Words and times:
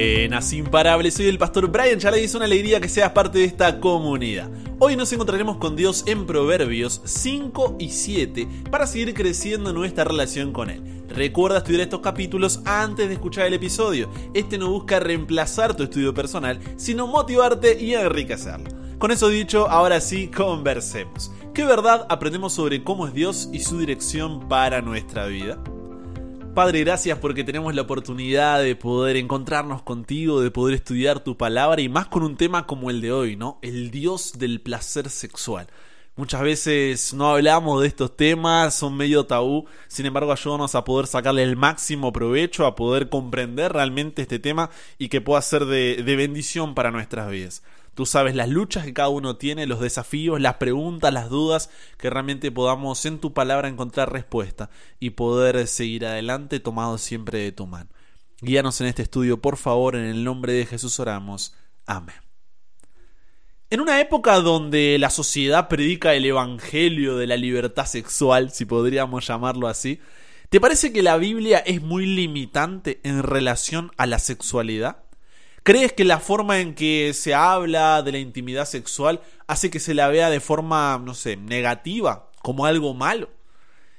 Buenas, 0.00 0.54
imparables, 0.54 1.12
soy 1.12 1.26
el 1.26 1.36
pastor 1.36 1.70
Brian 1.70 1.98
Charlie 1.98 2.24
es 2.24 2.34
una 2.34 2.46
alegría 2.46 2.80
que 2.80 2.88
seas 2.88 3.12
parte 3.12 3.40
de 3.40 3.44
esta 3.44 3.80
comunidad. 3.80 4.50
Hoy 4.78 4.96
nos 4.96 5.12
encontraremos 5.12 5.58
con 5.58 5.76
Dios 5.76 6.04
en 6.06 6.24
Proverbios 6.24 7.02
5 7.04 7.76
y 7.78 7.90
7 7.90 8.48
para 8.70 8.86
seguir 8.86 9.12
creciendo 9.12 9.74
nuestra 9.74 10.04
relación 10.04 10.54
con 10.54 10.70
Él. 10.70 11.04
Recuerda 11.10 11.58
estudiar 11.58 11.82
estos 11.82 12.00
capítulos 12.00 12.62
antes 12.64 13.08
de 13.08 13.14
escuchar 13.14 13.46
el 13.46 13.52
episodio. 13.52 14.10
Este 14.32 14.56
no 14.56 14.70
busca 14.70 15.00
reemplazar 15.00 15.76
tu 15.76 15.82
estudio 15.82 16.14
personal, 16.14 16.60
sino 16.76 17.06
motivarte 17.06 17.78
y 17.78 17.92
enriquecerlo. 17.92 18.70
Con 18.96 19.10
eso 19.10 19.28
dicho, 19.28 19.68
ahora 19.68 20.00
sí, 20.00 20.28
conversemos. 20.28 21.30
¿Qué 21.52 21.66
verdad 21.66 22.06
aprendemos 22.08 22.54
sobre 22.54 22.82
cómo 22.82 23.06
es 23.06 23.12
Dios 23.12 23.50
y 23.52 23.60
su 23.60 23.78
dirección 23.78 24.48
para 24.48 24.80
nuestra 24.80 25.26
vida? 25.26 25.62
Padre, 26.54 26.80
gracias 26.80 27.16
porque 27.18 27.44
tenemos 27.44 27.74
la 27.76 27.82
oportunidad 27.82 28.60
de 28.60 28.74
poder 28.74 29.16
encontrarnos 29.16 29.82
contigo, 29.82 30.40
de 30.40 30.50
poder 30.50 30.74
estudiar 30.74 31.20
tu 31.20 31.36
palabra 31.36 31.80
y 31.80 31.88
más 31.88 32.08
con 32.08 32.24
un 32.24 32.36
tema 32.36 32.66
como 32.66 32.90
el 32.90 33.00
de 33.00 33.12
hoy, 33.12 33.36
¿no? 33.36 33.60
El 33.62 33.92
Dios 33.92 34.32
del 34.36 34.60
placer 34.60 35.10
sexual. 35.10 35.68
Muchas 36.16 36.42
veces 36.42 37.14
no 37.14 37.30
hablamos 37.30 37.80
de 37.80 37.86
estos 37.86 38.16
temas, 38.16 38.74
son 38.74 38.96
medio 38.96 39.26
tabú, 39.26 39.66
sin 39.86 40.06
embargo 40.06 40.32
ayúdanos 40.32 40.74
a 40.74 40.82
poder 40.82 41.06
sacarle 41.06 41.44
el 41.44 41.56
máximo 41.56 42.12
provecho, 42.12 42.66
a 42.66 42.74
poder 42.74 43.08
comprender 43.08 43.72
realmente 43.72 44.22
este 44.22 44.40
tema 44.40 44.70
y 44.98 45.08
que 45.08 45.20
pueda 45.20 45.40
ser 45.42 45.66
de, 45.66 46.02
de 46.02 46.16
bendición 46.16 46.74
para 46.74 46.90
nuestras 46.90 47.30
vidas. 47.30 47.62
Tú 47.94 48.06
sabes 48.06 48.34
las 48.34 48.48
luchas 48.48 48.84
que 48.84 48.94
cada 48.94 49.08
uno 49.08 49.36
tiene, 49.36 49.66
los 49.66 49.80
desafíos, 49.80 50.40
las 50.40 50.54
preguntas, 50.54 51.12
las 51.12 51.28
dudas, 51.28 51.70
que 51.98 52.08
realmente 52.08 52.50
podamos 52.52 53.04
en 53.04 53.18
tu 53.18 53.32
palabra 53.32 53.68
encontrar 53.68 54.12
respuesta 54.12 54.70
y 54.98 55.10
poder 55.10 55.66
seguir 55.66 56.06
adelante 56.06 56.60
tomado 56.60 56.98
siempre 56.98 57.40
de 57.40 57.52
tu 57.52 57.66
mano. 57.66 57.90
Guíanos 58.40 58.80
en 58.80 58.86
este 58.86 59.02
estudio, 59.02 59.40
por 59.40 59.56
favor, 59.56 59.96
en 59.96 60.04
el 60.04 60.24
nombre 60.24 60.52
de 60.52 60.66
Jesús 60.66 60.98
oramos. 60.98 61.54
Amén. 61.84 62.16
En 63.68 63.80
una 63.80 64.00
época 64.00 64.40
donde 64.40 64.98
la 64.98 65.10
sociedad 65.10 65.68
predica 65.68 66.14
el 66.14 66.24
evangelio 66.24 67.16
de 67.16 67.26
la 67.26 67.36
libertad 67.36 67.86
sexual, 67.86 68.50
si 68.50 68.64
podríamos 68.64 69.26
llamarlo 69.26 69.68
así, 69.68 70.00
¿te 70.48 70.60
parece 70.60 70.92
que 70.92 71.02
la 71.02 71.16
Biblia 71.18 71.58
es 71.58 71.82
muy 71.82 72.06
limitante 72.06 73.00
en 73.04 73.22
relación 73.22 73.92
a 73.96 74.06
la 74.06 74.18
sexualidad? 74.18 75.04
¿Crees 75.62 75.92
que 75.92 76.04
la 76.04 76.20
forma 76.20 76.60
en 76.60 76.74
que 76.74 77.12
se 77.12 77.34
habla 77.34 78.02
de 78.02 78.12
la 78.12 78.18
intimidad 78.18 78.64
sexual 78.64 79.20
hace 79.46 79.70
que 79.70 79.78
se 79.78 79.92
la 79.92 80.08
vea 80.08 80.30
de 80.30 80.40
forma, 80.40 81.00
no 81.04 81.14
sé, 81.14 81.36
negativa, 81.36 82.30
como 82.42 82.64
algo 82.64 82.94
malo? 82.94 83.28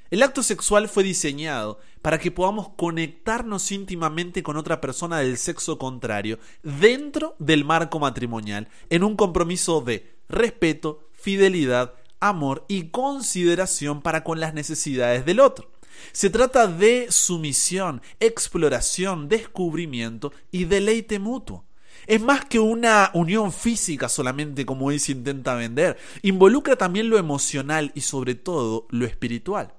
El 0.10 0.24
acto 0.24 0.42
sexual 0.44 0.90
fue 0.90 1.04
diseñado 1.04 1.80
para 2.02 2.18
que 2.18 2.32
podamos 2.32 2.70
conectarnos 2.76 3.72
íntimamente 3.72 4.44
con 4.44 4.58
otra 4.58 4.82
persona 4.82 5.20
del 5.20 5.38
sexo 5.38 5.78
contrario 5.78 6.40
dentro 6.64 7.36
del 7.38 7.64
marco 7.64 8.00
matrimonial, 8.00 8.68
en 8.90 9.04
un 9.04 9.16
compromiso 9.16 9.82
de 9.82 10.16
respeto, 10.28 11.08
fidelidad, 11.14 11.94
amor 12.20 12.66
y 12.68 12.90
consideración 12.90 14.02
para 14.02 14.24
con 14.24 14.40
las 14.40 14.54
necesidades 14.54 15.26
del 15.26 15.40
otro. 15.40 15.71
Se 16.12 16.30
trata 16.30 16.68
de 16.68 17.08
sumisión, 17.10 18.02
exploración, 18.20 19.30
descubrimiento 19.30 20.32
y 20.52 20.66
deleite 20.66 21.20
mutuo. 21.20 21.66
Es 22.08 22.22
más 22.22 22.46
que 22.46 22.60
una 22.60 23.12
unión 23.14 23.54
física 23.54 24.10
solamente 24.10 24.66
como 24.66 24.88
hoy 24.88 25.00
se 25.00 25.12
intenta 25.12 25.56
vender. 25.56 25.98
Involucra 26.24 26.76
también 26.76 27.10
lo 27.10 27.18
emocional 27.18 27.92
y 27.96 28.02
sobre 28.02 28.36
todo 28.36 28.88
lo 28.90 29.06
espiritual. 29.06 29.74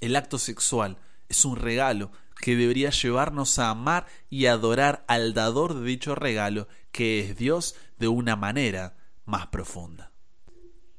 El 0.00 0.16
acto 0.16 0.38
sexual 0.38 0.98
es 1.28 1.44
un 1.44 1.56
regalo 1.56 2.10
que 2.40 2.56
debería 2.56 2.90
llevarnos 2.90 3.58
a 3.58 3.70
amar 3.70 4.06
y 4.30 4.46
adorar 4.46 5.04
al 5.06 5.34
dador 5.34 5.74
de 5.74 5.86
dicho 5.86 6.14
regalo, 6.14 6.68
que 6.90 7.20
es 7.20 7.36
Dios, 7.36 7.76
de 7.98 8.08
una 8.08 8.34
manera 8.34 8.96
más 9.26 9.46
profunda. 9.48 10.09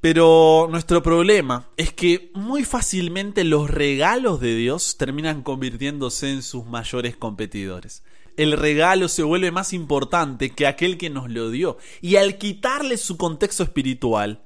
Pero 0.02 0.68
nuestro 0.72 1.04
problema 1.04 1.70
es 1.78 1.94
que 1.94 2.32
muy 2.34 2.64
fácilmente 2.64 3.44
los 3.44 3.70
regalos 3.70 4.40
de 4.40 4.56
Dios 4.56 4.98
terminan 4.98 5.44
convirtiéndose 5.44 6.32
en 6.32 6.42
sus 6.42 6.66
mayores 6.66 7.16
competidores. 7.16 8.04
El 8.36 8.54
regalo 8.54 9.08
se 9.08 9.22
vuelve 9.22 9.52
más 9.52 9.74
importante 9.74 10.56
que 10.56 10.66
aquel 10.66 10.98
que 10.98 11.12
nos 11.12 11.30
lo 11.30 11.52
dio. 11.52 11.78
Y 12.02 12.16
al 12.16 12.40
quitarle 12.40 12.98
su 12.98 13.16
contexto 13.18 13.62
espiritual, 13.62 14.42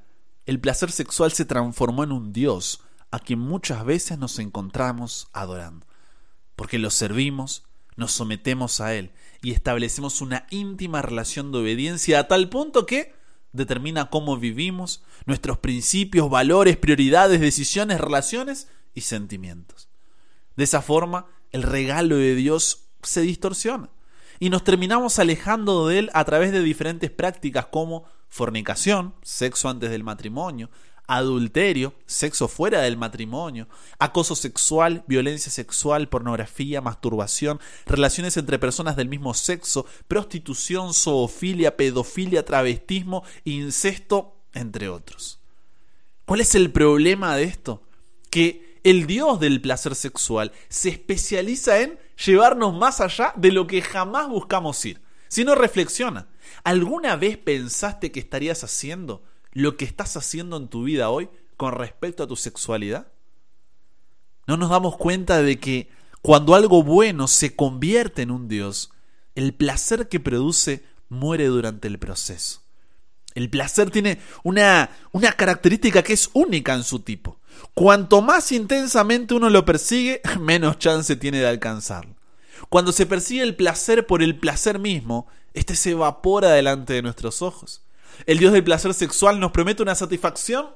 el 0.45 0.59
placer 0.59 0.91
sexual 0.91 1.31
se 1.31 1.45
transformó 1.45 2.03
en 2.03 2.11
un 2.11 2.33
Dios 2.33 2.81
a 3.11 3.19
quien 3.19 3.39
muchas 3.39 3.85
veces 3.85 4.17
nos 4.17 4.39
encontramos 4.39 5.29
adorando. 5.31 5.85
Porque 6.57 6.79
lo 6.79 6.89
servimos, 6.89 7.63
nos 7.95 8.11
sometemos 8.11 8.81
a 8.81 8.93
Él 8.93 9.13
y 9.41 9.51
establecemos 9.51 10.19
una 10.19 10.47
íntima 10.49 11.01
relación 11.01 11.53
de 11.53 11.59
obediencia 11.59 12.19
a 12.19 12.27
tal 12.27 12.49
punto 12.49 12.85
que 12.85 13.13
determina 13.55 14.09
cómo 14.09 14.37
vivimos, 14.37 15.03
nuestros 15.25 15.57
principios, 15.57 16.29
valores, 16.29 16.77
prioridades, 16.77 17.39
decisiones, 17.39 17.99
relaciones 17.99 18.67
y 18.93 19.01
sentimientos. 19.01 19.89
De 20.55 20.63
esa 20.63 20.81
forma, 20.81 21.27
el 21.51 21.63
regalo 21.63 22.17
de 22.17 22.35
Dios 22.35 22.87
se 23.01 23.21
distorsiona 23.21 23.89
y 24.39 24.49
nos 24.49 24.63
terminamos 24.63 25.19
alejando 25.19 25.87
de 25.87 25.99
él 25.99 26.11
a 26.13 26.23
través 26.25 26.51
de 26.51 26.61
diferentes 26.61 27.09
prácticas 27.09 27.67
como 27.67 28.05
fornicación, 28.27 29.15
sexo 29.21 29.69
antes 29.69 29.91
del 29.91 30.03
matrimonio, 30.03 30.69
adulterio, 31.07 31.93
sexo 32.05 32.47
fuera 32.47 32.81
del 32.81 32.97
matrimonio, 32.97 33.67
acoso 33.99 34.35
sexual, 34.35 35.03
violencia 35.07 35.51
sexual, 35.51 36.09
pornografía, 36.09 36.81
masturbación, 36.81 37.59
relaciones 37.85 38.37
entre 38.37 38.59
personas 38.59 38.95
del 38.95 39.09
mismo 39.09 39.33
sexo, 39.33 39.85
prostitución, 40.07 40.93
zoofilia, 40.93 41.77
pedofilia, 41.77 42.45
travestismo, 42.45 43.23
incesto, 43.43 44.35
entre 44.53 44.89
otros. 44.89 45.39
¿Cuál 46.25 46.41
es 46.41 46.55
el 46.55 46.71
problema 46.71 47.35
de 47.35 47.43
esto? 47.43 47.83
Que 48.31 48.79
el 48.83 49.07
Dios 49.07 49.39
del 49.39 49.61
placer 49.61 49.95
sexual 49.95 50.51
se 50.69 50.89
especializa 50.89 51.81
en 51.81 51.99
llevarnos 52.23 52.73
más 52.73 53.01
allá 53.01 53.33
de 53.35 53.51
lo 53.51 53.67
que 53.67 53.81
jamás 53.81 54.29
buscamos 54.29 54.83
ir. 54.85 55.01
Si 55.27 55.43
no 55.43 55.55
reflexiona, 55.55 56.27
¿alguna 56.63 57.15
vez 57.15 57.37
pensaste 57.37 58.11
que 58.11 58.19
estarías 58.19 58.63
haciendo 58.63 59.23
lo 59.55 59.77
que 59.77 59.85
estás 59.85 60.15
haciendo 60.17 60.57
en 60.57 60.67
tu 60.67 60.83
vida 60.83 61.09
hoy 61.09 61.29
con 61.57 61.71
respecto 61.71 62.21
a 62.21 62.27
tu 62.27 62.35
sexualidad? 62.35 63.07
¿No 64.45 64.57
nos 64.57 64.69
damos 64.69 64.97
cuenta 64.97 65.41
de 65.41 65.59
que 65.59 65.89
cuando 66.21 66.53
algo 66.53 66.83
bueno 66.83 67.27
se 67.27 67.55
convierte 67.55 68.21
en 68.21 68.29
un 68.29 68.47
Dios, 68.47 68.91
el 69.33 69.55
placer 69.55 70.07
que 70.07 70.19
produce 70.19 70.83
muere 71.09 71.47
durante 71.47 71.87
el 71.87 71.97
proceso? 71.97 72.61
El 73.33 73.49
placer 73.49 73.89
tiene 73.89 74.19
una, 74.43 74.91
una 75.11 75.31
característica 75.31 76.03
que 76.03 76.13
es 76.13 76.29
única 76.33 76.73
en 76.73 76.83
su 76.83 76.99
tipo. 76.99 77.39
Cuanto 77.73 78.21
más 78.21 78.51
intensamente 78.51 79.33
uno 79.33 79.49
lo 79.49 79.65
persigue, 79.65 80.21
menos 80.39 80.79
chance 80.79 81.15
tiene 81.15 81.39
de 81.39 81.47
alcanzarlo. 81.47 82.15
Cuando 82.69 82.91
se 82.91 83.05
persigue 83.05 83.43
el 83.43 83.55
placer 83.55 84.05
por 84.05 84.21
el 84.21 84.37
placer 84.37 84.79
mismo, 84.79 85.27
este 85.53 85.75
se 85.75 85.91
evapora 85.91 86.51
delante 86.51 86.93
de 86.93 87.01
nuestros 87.01 87.41
ojos. 87.41 87.84
El 88.25 88.39
Dios 88.39 88.53
del 88.53 88.63
placer 88.63 88.93
sexual 88.93 89.39
nos 89.39 89.51
promete 89.51 89.83
una 89.83 89.95
satisfacción 89.95 90.67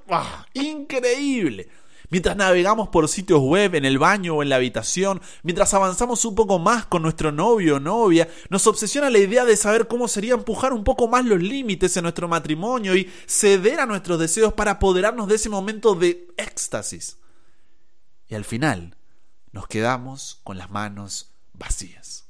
increíble. 0.54 1.70
Mientras 2.12 2.36
navegamos 2.36 2.90
por 2.90 3.08
sitios 3.08 3.40
web, 3.40 3.76
en 3.76 3.86
el 3.86 4.00
baño 4.00 4.36
o 4.36 4.44
en 4.44 4.50
la 4.50 4.56
habitación, 4.56 5.22
mientras 5.44 5.74
avanzamos 5.76 6.26
un 6.26 6.34
poco 6.34 6.58
más 6.58 6.88
con 6.88 7.04
nuestro 7.04 7.32
novio 7.32 7.76
o 7.76 7.80
novia, 7.80 8.28
nos 8.50 8.66
obsesiona 8.66 9.12
la 9.12 9.20
idea 9.20 9.46
de 9.46 9.56
saber 9.56 9.88
cómo 9.88 10.08
sería 10.08 10.34
empujar 10.34 10.74
un 10.74 10.84
poco 10.84 11.08
más 11.08 11.24
los 11.26 11.40
límites 11.40 11.96
en 11.98 12.04
nuestro 12.04 12.28
matrimonio 12.28 12.96
y 12.96 13.12
ceder 13.28 13.80
a 13.80 13.86
nuestros 13.86 14.18
deseos 14.18 14.54
para 14.54 14.72
apoderarnos 14.72 15.28
de 15.28 15.36
ese 15.36 15.50
momento 15.50 15.94
de 15.94 16.28
éxtasis. 16.38 17.20
Y 18.28 18.34
al 18.34 18.44
final 18.44 18.98
nos 19.52 19.68
quedamos 19.68 20.40
con 20.44 20.58
las 20.58 20.72
manos 20.72 21.34
vacías. 21.54 22.28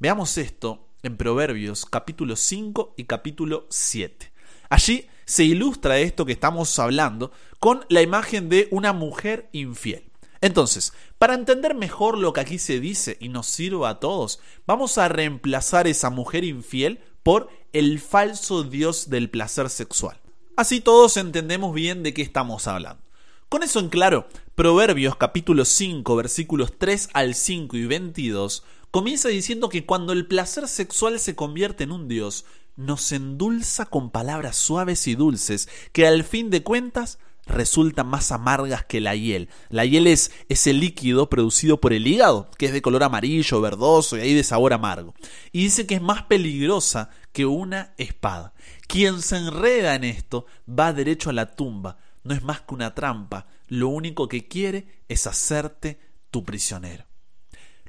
Veamos 0.00 0.36
esto 0.38 0.88
en 1.02 1.16
Proverbios 1.16 1.84
capítulo 1.86 2.36
5 2.36 2.94
y 2.96 3.04
capítulo 3.04 3.66
7. 3.70 4.32
Allí 4.68 5.08
se 5.24 5.44
ilustra 5.44 5.98
esto 5.98 6.24
que 6.24 6.32
estamos 6.32 6.78
hablando 6.78 7.32
con 7.58 7.84
la 7.88 8.02
imagen 8.02 8.48
de 8.48 8.68
una 8.70 8.92
mujer 8.92 9.48
infiel. 9.52 10.04
Entonces, 10.40 10.92
para 11.18 11.34
entender 11.34 11.74
mejor 11.74 12.18
lo 12.18 12.32
que 12.32 12.40
aquí 12.40 12.58
se 12.58 12.80
dice 12.80 13.16
y 13.20 13.28
nos 13.28 13.46
sirva 13.46 13.90
a 13.90 14.00
todos, 14.00 14.40
vamos 14.66 14.98
a 14.98 15.08
reemplazar 15.08 15.86
esa 15.86 16.10
mujer 16.10 16.44
infiel 16.44 17.00
por 17.22 17.48
el 17.72 18.00
falso 18.00 18.64
dios 18.64 19.08
del 19.08 19.30
placer 19.30 19.70
sexual. 19.70 20.20
Así 20.56 20.80
todos 20.80 21.16
entendemos 21.16 21.74
bien 21.74 22.02
de 22.02 22.12
qué 22.12 22.22
estamos 22.22 22.66
hablando. 22.66 23.02
Con 23.48 23.62
eso 23.62 23.80
en 23.80 23.88
claro, 23.88 24.26
Proverbios 24.54 25.16
capítulo 25.16 25.64
5 25.64 26.16
versículos 26.16 26.72
3 26.78 27.10
al 27.12 27.34
5 27.34 27.76
y 27.76 27.86
22 27.86 28.64
comienza 28.92 29.28
diciendo 29.28 29.70
que 29.70 29.84
cuando 29.84 30.12
el 30.12 30.26
placer 30.26 30.68
sexual 30.68 31.18
se 31.18 31.34
convierte 31.34 31.82
en 31.82 31.92
un 31.92 32.06
dios, 32.06 32.44
nos 32.76 33.10
endulza 33.10 33.86
con 33.86 34.10
palabras 34.10 34.56
suaves 34.56 35.08
y 35.08 35.14
dulces 35.14 35.68
que 35.92 36.06
al 36.06 36.24
fin 36.24 36.50
de 36.50 36.62
cuentas 36.62 37.18
resultan 37.46 38.06
más 38.06 38.30
amargas 38.32 38.84
que 38.84 39.00
la 39.00 39.14
hiel. 39.16 39.48
La 39.70 39.86
hiel 39.86 40.06
es 40.06 40.30
ese 40.48 40.74
líquido 40.74 41.30
producido 41.30 41.80
por 41.80 41.94
el 41.94 42.06
hígado, 42.06 42.50
que 42.58 42.66
es 42.66 42.72
de 42.72 42.82
color 42.82 43.02
amarillo, 43.02 43.60
verdoso 43.62 44.16
y 44.16 44.20
ahí 44.20 44.34
de 44.34 44.44
sabor 44.44 44.74
amargo. 44.74 45.14
Y 45.52 45.64
dice 45.64 45.86
que 45.86 45.96
es 45.96 46.02
más 46.02 46.24
peligrosa 46.24 47.08
que 47.32 47.46
una 47.46 47.94
espada. 47.96 48.52
Quien 48.86 49.22
se 49.22 49.38
enreda 49.38 49.94
en 49.94 50.04
esto 50.04 50.44
va 50.68 50.92
derecho 50.92 51.30
a 51.30 51.34
la 51.34 51.56
tumba. 51.56 51.98
No 52.24 52.34
es 52.34 52.42
más 52.42 52.60
que 52.60 52.74
una 52.74 52.94
trampa. 52.94 53.46
Lo 53.68 53.88
único 53.88 54.28
que 54.28 54.46
quiere 54.46 54.86
es 55.08 55.26
hacerte 55.26 55.98
tu 56.30 56.44
prisionero. 56.44 57.06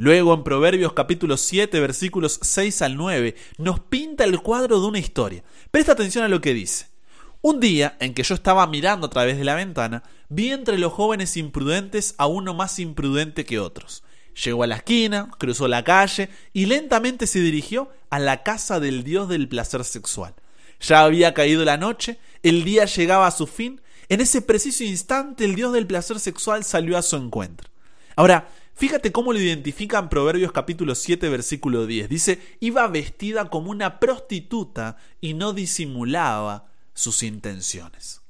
Luego 0.03 0.33
en 0.33 0.43
Proverbios 0.43 0.91
capítulo 0.91 1.37
7 1.37 1.79
versículos 1.79 2.37
6 2.41 2.81
al 2.81 2.97
9 2.97 3.37
nos 3.57 3.79
pinta 3.79 4.25
el 4.25 4.41
cuadro 4.41 4.81
de 4.81 4.87
una 4.87 4.99
historia. 4.99 5.45
Presta 5.71 5.93
atención 5.93 6.25
a 6.25 6.27
lo 6.27 6.41
que 6.41 6.53
dice. 6.53 6.87
Un 7.41 7.61
día 7.61 7.95
en 8.01 8.13
que 8.13 8.23
yo 8.23 8.35
estaba 8.35 8.67
mirando 8.67 9.07
a 9.07 9.09
través 9.09 9.37
de 9.37 9.45
la 9.45 9.55
ventana, 9.55 10.03
vi 10.27 10.51
entre 10.51 10.77
los 10.77 10.91
jóvenes 10.91 11.37
imprudentes 11.37 12.15
a 12.17 12.27
uno 12.27 12.53
más 12.53 12.79
imprudente 12.79 13.45
que 13.45 13.59
otros. 13.59 14.03
Llegó 14.43 14.63
a 14.63 14.67
la 14.67 14.75
esquina, 14.75 15.31
cruzó 15.37 15.69
la 15.69 15.85
calle 15.85 16.27
y 16.51 16.65
lentamente 16.65 17.25
se 17.25 17.39
dirigió 17.39 17.89
a 18.09 18.19
la 18.19 18.43
casa 18.43 18.81
del 18.81 19.05
dios 19.05 19.29
del 19.29 19.47
placer 19.47 19.85
sexual. 19.85 20.33
Ya 20.81 21.05
había 21.05 21.33
caído 21.33 21.63
la 21.63 21.77
noche, 21.77 22.19
el 22.41 22.65
día 22.65 22.83
llegaba 22.83 23.25
a 23.25 23.31
su 23.31 23.47
fin, 23.47 23.79
en 24.09 24.19
ese 24.19 24.41
preciso 24.41 24.83
instante 24.83 25.45
el 25.45 25.55
dios 25.55 25.71
del 25.71 25.87
placer 25.87 26.19
sexual 26.19 26.65
salió 26.65 26.97
a 26.97 27.03
su 27.03 27.15
encuentro. 27.15 27.69
Ahora, 28.15 28.49
Fíjate 28.75 29.11
cómo 29.11 29.33
lo 29.33 29.39
identifica 29.39 29.99
en 29.99 30.09
Proverbios 30.09 30.51
capítulo 30.51 30.95
7 30.95 31.29
versículo 31.29 31.85
10. 31.85 32.09
Dice, 32.09 32.57
iba 32.59 32.87
vestida 32.87 33.49
como 33.49 33.69
una 33.69 33.99
prostituta 33.99 34.97
y 35.21 35.35
no 35.35 35.53
disimulaba 35.53 36.71
sus 36.93 37.23
intenciones. 37.23 38.21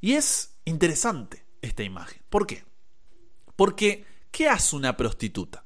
Y 0.00 0.12
es 0.14 0.54
interesante 0.64 1.44
esta 1.60 1.82
imagen. 1.82 2.22
¿Por 2.30 2.46
qué? 2.46 2.64
Porque, 3.56 4.04
¿qué 4.30 4.48
hace 4.48 4.74
una 4.74 4.96
prostituta? 4.96 5.64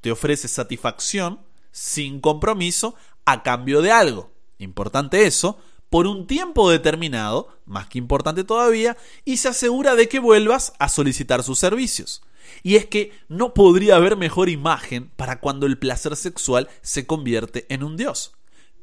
Te 0.00 0.12
ofrece 0.12 0.48
satisfacción 0.48 1.40
sin 1.72 2.20
compromiso 2.20 2.94
a 3.24 3.42
cambio 3.42 3.82
de 3.82 3.90
algo. 3.90 4.32
Importante 4.58 5.26
eso, 5.26 5.58
por 5.90 6.06
un 6.06 6.26
tiempo 6.26 6.70
determinado, 6.70 7.48
más 7.64 7.88
que 7.88 7.98
importante 7.98 8.44
todavía, 8.44 8.96
y 9.24 9.36
se 9.36 9.48
asegura 9.48 9.94
de 9.94 10.08
que 10.08 10.18
vuelvas 10.18 10.72
a 10.78 10.88
solicitar 10.88 11.42
sus 11.42 11.58
servicios. 11.58 12.22
Y 12.62 12.76
es 12.76 12.86
que 12.86 13.12
no 13.28 13.54
podría 13.54 13.96
haber 13.96 14.16
mejor 14.16 14.48
imagen 14.48 15.10
para 15.16 15.40
cuando 15.40 15.66
el 15.66 15.78
placer 15.78 16.16
sexual 16.16 16.68
se 16.82 17.06
convierte 17.06 17.66
en 17.68 17.82
un 17.82 17.96
dios. 17.96 18.32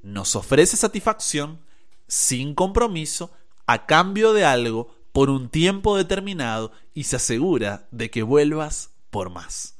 Nos 0.02 0.36
ofrece 0.36 0.78
satisfacción 0.78 1.60
sin 2.08 2.56
compromiso 2.56 3.32
a 3.66 3.86
cambio 3.86 4.34
de 4.34 4.46
algo 4.46 4.96
por 5.12 5.30
un 5.30 5.50
tiempo 5.50 5.96
determinado 5.96 6.72
y 6.94 7.06
se 7.06 7.16
asegura 7.16 7.88
de 7.92 8.10
que 8.10 8.24
vuelvas 8.24 8.92
por 9.10 9.30
más, 9.30 9.76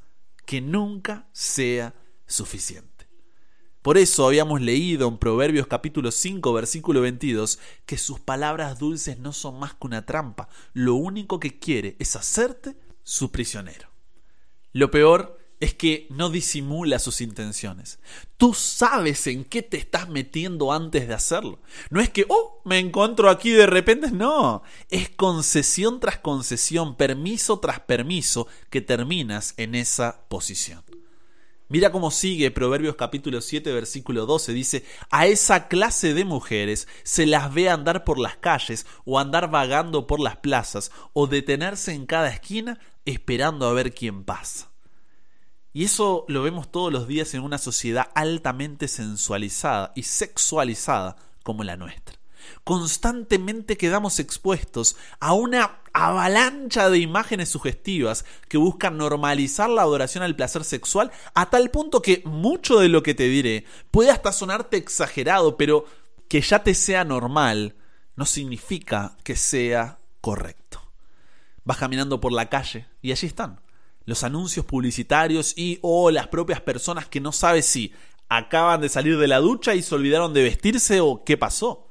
que 0.46 0.60
nunca 0.60 1.28
sea 1.32 1.94
suficiente. 2.26 2.94
Por 3.82 3.98
eso 3.98 4.26
habíamos 4.26 4.62
leído 4.62 5.08
en 5.08 5.18
Proverbios 5.18 5.66
capítulo 5.66 6.10
5 6.10 6.52
versículo 6.54 7.02
22 7.02 7.58
que 7.84 7.98
sus 7.98 8.18
palabras 8.18 8.78
dulces 8.78 9.18
no 9.18 9.34
son 9.34 9.58
más 9.58 9.74
que 9.74 9.86
una 9.86 10.06
trampa, 10.06 10.48
lo 10.72 10.94
único 10.94 11.38
que 11.38 11.58
quiere 11.58 11.96
es 11.98 12.16
hacerte 12.16 12.76
su 13.04 13.30
prisionero. 13.30 13.88
Lo 14.72 14.90
peor 14.90 15.38
es 15.60 15.74
que 15.74 16.06
no 16.10 16.30
disimula 16.30 16.98
sus 16.98 17.20
intenciones. 17.20 17.98
Tú 18.36 18.54
sabes 18.54 19.26
en 19.26 19.44
qué 19.44 19.62
te 19.62 19.76
estás 19.76 20.08
metiendo 20.08 20.72
antes 20.72 21.06
de 21.06 21.14
hacerlo. 21.14 21.60
No 21.90 22.00
es 22.00 22.10
que, 22.10 22.26
oh, 22.28 22.60
me 22.64 22.78
encuentro 22.78 23.30
aquí 23.30 23.50
de 23.50 23.66
repente, 23.66 24.10
no. 24.10 24.62
Es 24.90 25.08
concesión 25.10 26.00
tras 26.00 26.18
concesión, 26.18 26.96
permiso 26.96 27.60
tras 27.60 27.80
permiso 27.80 28.48
que 28.68 28.80
terminas 28.80 29.54
en 29.56 29.74
esa 29.74 30.26
posición. 30.28 30.82
Mira 31.68 31.90
cómo 31.90 32.10
sigue 32.10 32.50
Proverbios 32.50 32.94
capítulo 32.94 33.40
7 33.40 33.72
versículo 33.72 34.26
12. 34.26 34.52
Dice, 34.52 34.84
a 35.10 35.26
esa 35.26 35.66
clase 35.66 36.12
de 36.12 36.26
mujeres 36.26 36.86
se 37.04 37.24
las 37.24 37.54
ve 37.54 37.70
andar 37.70 38.04
por 38.04 38.18
las 38.18 38.36
calles 38.36 38.86
o 39.06 39.18
andar 39.18 39.50
vagando 39.50 40.06
por 40.06 40.20
las 40.20 40.36
plazas 40.36 40.92
o 41.14 41.26
detenerse 41.26 41.92
en 41.94 42.04
cada 42.04 42.28
esquina 42.28 42.78
esperando 43.04 43.66
a 43.66 43.72
ver 43.72 43.94
quién 43.94 44.24
pasa. 44.24 44.70
Y 45.72 45.84
eso 45.84 46.24
lo 46.28 46.42
vemos 46.42 46.70
todos 46.70 46.92
los 46.92 47.08
días 47.08 47.34
en 47.34 47.42
una 47.42 47.58
sociedad 47.58 48.10
altamente 48.14 48.88
sensualizada 48.88 49.92
y 49.96 50.04
sexualizada 50.04 51.16
como 51.42 51.64
la 51.64 51.76
nuestra 51.76 52.18
constantemente 52.64 53.76
quedamos 53.76 54.18
expuestos 54.18 54.96
a 55.20 55.32
una 55.34 55.78
avalancha 55.92 56.90
de 56.90 56.98
imágenes 56.98 57.48
sugestivas 57.50 58.24
que 58.48 58.58
buscan 58.58 58.96
normalizar 58.96 59.70
la 59.70 59.82
adoración 59.82 60.24
al 60.24 60.36
placer 60.36 60.64
sexual 60.64 61.12
a 61.34 61.50
tal 61.50 61.70
punto 61.70 62.02
que 62.02 62.22
mucho 62.24 62.80
de 62.80 62.88
lo 62.88 63.02
que 63.02 63.14
te 63.14 63.28
diré 63.28 63.64
puede 63.90 64.10
hasta 64.10 64.32
sonarte 64.32 64.76
exagerado, 64.76 65.56
pero 65.56 65.84
que 66.28 66.40
ya 66.40 66.62
te 66.62 66.74
sea 66.74 67.04
normal 67.04 67.76
no 68.16 68.26
significa 68.26 69.16
que 69.22 69.36
sea 69.36 69.98
correcto. 70.20 70.83
Vas 71.64 71.78
caminando 71.78 72.20
por 72.20 72.32
la 72.32 72.48
calle 72.48 72.86
y 73.02 73.12
allí 73.12 73.26
están 73.26 73.60
los 74.06 74.22
anuncios 74.22 74.66
publicitarios 74.66 75.54
y 75.56 75.78
o 75.82 76.10
las 76.10 76.28
propias 76.28 76.60
personas 76.60 77.06
que 77.06 77.20
no 77.20 77.32
sabes 77.32 77.66
si 77.66 77.92
acaban 78.28 78.80
de 78.80 78.88
salir 78.88 79.18
de 79.18 79.28
la 79.28 79.38
ducha 79.38 79.74
y 79.74 79.82
se 79.82 79.94
olvidaron 79.94 80.34
de 80.34 80.42
vestirse 80.42 81.00
o 81.00 81.24
qué 81.24 81.36
pasó. 81.36 81.88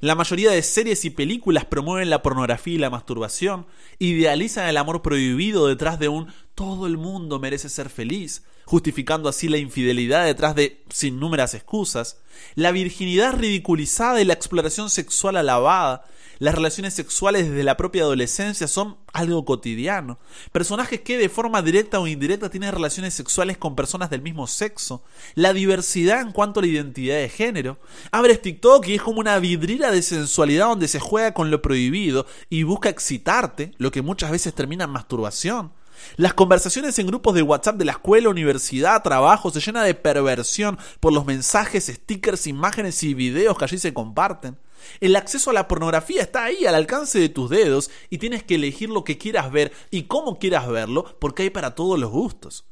La 0.00 0.14
mayoría 0.14 0.50
de 0.50 0.62
series 0.62 1.04
y 1.04 1.10
películas 1.10 1.66
promueven 1.66 2.10
la 2.10 2.22
pornografía 2.22 2.74
y 2.74 2.78
la 2.78 2.90
masturbación, 2.90 3.66
idealizan 3.98 4.68
el 4.68 4.76
amor 4.76 5.02
prohibido 5.02 5.66
detrás 5.66 5.98
de 5.98 6.08
un 6.08 6.32
todo 6.54 6.86
el 6.86 6.96
mundo 6.96 7.38
merece 7.38 7.68
ser 7.68 7.90
feliz, 7.90 8.44
justificando 8.64 9.28
así 9.28 9.48
la 9.48 9.58
infidelidad 9.58 10.24
detrás 10.24 10.54
de 10.54 10.82
sin 10.90 11.20
númeras 11.20 11.54
excusas, 11.54 12.18
la 12.54 12.72
virginidad 12.72 13.34
ridiculizada 13.34 14.20
y 14.20 14.24
la 14.24 14.34
exploración 14.34 14.90
sexual 14.90 15.36
alabada, 15.36 16.04
las 16.38 16.54
relaciones 16.54 16.94
sexuales 16.94 17.48
desde 17.48 17.64
la 17.64 17.76
propia 17.76 18.02
adolescencia 18.02 18.68
son 18.68 18.96
algo 19.12 19.44
cotidiano. 19.44 20.18
Personajes 20.52 21.00
que 21.00 21.18
de 21.18 21.28
forma 21.28 21.62
directa 21.62 22.00
o 22.00 22.06
indirecta 22.06 22.50
tienen 22.50 22.72
relaciones 22.72 23.14
sexuales 23.14 23.56
con 23.58 23.76
personas 23.76 24.10
del 24.10 24.22
mismo 24.22 24.46
sexo. 24.46 25.02
La 25.34 25.52
diversidad 25.52 26.20
en 26.20 26.32
cuanto 26.32 26.60
a 26.60 26.62
la 26.62 26.68
identidad 26.68 27.16
de 27.16 27.28
género. 27.28 27.78
Abres 28.10 28.42
TikTok 28.42 28.86
y 28.88 28.94
es 28.94 29.02
como 29.02 29.20
una 29.20 29.38
vidriera 29.38 29.90
de 29.90 30.02
sensualidad 30.02 30.66
donde 30.66 30.88
se 30.88 31.00
juega 31.00 31.34
con 31.34 31.50
lo 31.50 31.62
prohibido 31.62 32.26
y 32.50 32.62
busca 32.62 32.88
excitarte, 32.88 33.72
lo 33.78 33.90
que 33.90 34.02
muchas 34.02 34.30
veces 34.30 34.54
termina 34.54 34.84
en 34.84 34.90
masturbación. 34.90 35.72
Las 36.16 36.34
conversaciones 36.34 36.98
en 36.98 37.06
grupos 37.06 37.34
de 37.34 37.42
WhatsApp 37.42 37.76
de 37.76 37.84
la 37.84 37.92
escuela, 37.92 38.28
universidad, 38.28 39.02
trabajo 39.02 39.50
se 39.50 39.60
llenan 39.60 39.84
de 39.84 39.94
perversión 39.94 40.78
por 41.00 41.12
los 41.12 41.24
mensajes, 41.24 41.86
stickers, 41.86 42.46
imágenes 42.46 43.02
y 43.02 43.14
videos 43.14 43.56
que 43.56 43.64
allí 43.64 43.78
se 43.78 43.94
comparten. 43.94 44.56
El 45.00 45.16
acceso 45.16 45.50
a 45.50 45.54
la 45.54 45.68
pornografía 45.68 46.22
está 46.22 46.44
ahí 46.44 46.66
al 46.66 46.74
alcance 46.74 47.18
de 47.18 47.28
tus 47.28 47.50
dedos 47.50 47.90
y 48.10 48.18
tienes 48.18 48.42
que 48.42 48.56
elegir 48.56 48.90
lo 48.90 49.04
que 49.04 49.18
quieras 49.18 49.50
ver 49.50 49.72
y 49.90 50.04
cómo 50.04 50.38
quieras 50.38 50.68
verlo 50.68 51.16
porque 51.18 51.44
hay 51.44 51.50
para 51.50 51.74
todos 51.74 51.98
los 51.98 52.10
gustos. 52.10 52.64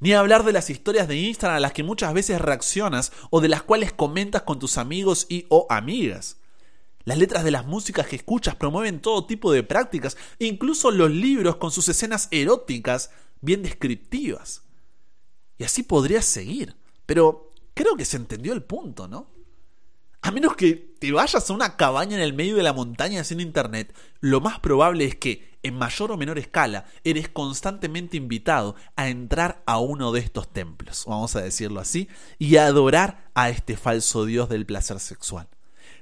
Ni 0.00 0.12
hablar 0.12 0.44
de 0.44 0.52
las 0.52 0.68
historias 0.68 1.06
de 1.06 1.16
Instagram 1.16 1.58
a 1.58 1.60
las 1.60 1.72
que 1.72 1.84
muchas 1.84 2.12
veces 2.12 2.40
reaccionas 2.40 3.12
o 3.30 3.40
de 3.40 3.48
las 3.48 3.62
cuales 3.62 3.92
comentas 3.92 4.42
con 4.42 4.58
tus 4.58 4.76
amigos 4.76 5.26
y 5.28 5.46
o 5.48 5.66
amigas. 5.70 6.38
Las 7.04 7.18
letras 7.18 7.44
de 7.44 7.50
las 7.50 7.66
músicas 7.66 8.06
que 8.06 8.16
escuchas 8.16 8.54
promueven 8.54 9.00
todo 9.00 9.26
tipo 9.26 9.52
de 9.52 9.62
prácticas, 9.62 10.16
incluso 10.38 10.90
los 10.90 11.10
libros 11.10 11.56
con 11.56 11.70
sus 11.70 11.88
escenas 11.88 12.28
eróticas 12.30 13.10
bien 13.40 13.62
descriptivas. 13.62 14.62
Y 15.58 15.64
así 15.64 15.82
podrías 15.82 16.24
seguir, 16.24 16.76
pero 17.06 17.50
creo 17.74 17.96
que 17.96 18.04
se 18.04 18.16
entendió 18.16 18.52
el 18.52 18.62
punto, 18.62 19.08
¿no? 19.08 19.31
A 20.22 20.30
menos 20.30 20.56
que 20.56 20.94
te 20.98 21.12
vayas 21.12 21.50
a 21.50 21.52
una 21.52 21.76
cabaña 21.76 22.16
en 22.16 22.22
el 22.22 22.32
medio 22.32 22.56
de 22.56 22.62
la 22.62 22.72
montaña 22.72 23.24
sin 23.24 23.40
internet, 23.40 23.94
lo 24.20 24.40
más 24.40 24.60
probable 24.60 25.04
es 25.04 25.16
que, 25.16 25.52
en 25.62 25.76
mayor 25.76 26.12
o 26.12 26.16
menor 26.16 26.38
escala, 26.38 26.86
eres 27.04 27.28
constantemente 27.28 28.16
invitado 28.16 28.76
a 28.96 29.08
entrar 29.08 29.62
a 29.66 29.78
uno 29.78 30.12
de 30.12 30.20
estos 30.20 30.52
templos, 30.52 31.04
vamos 31.06 31.36
a 31.36 31.42
decirlo 31.42 31.80
así, 31.80 32.08
y 32.38 32.56
a 32.56 32.66
adorar 32.66 33.30
a 33.34 33.50
este 33.50 33.76
falso 33.76 34.24
dios 34.24 34.48
del 34.48 34.64
placer 34.64 34.98
sexual 35.00 35.48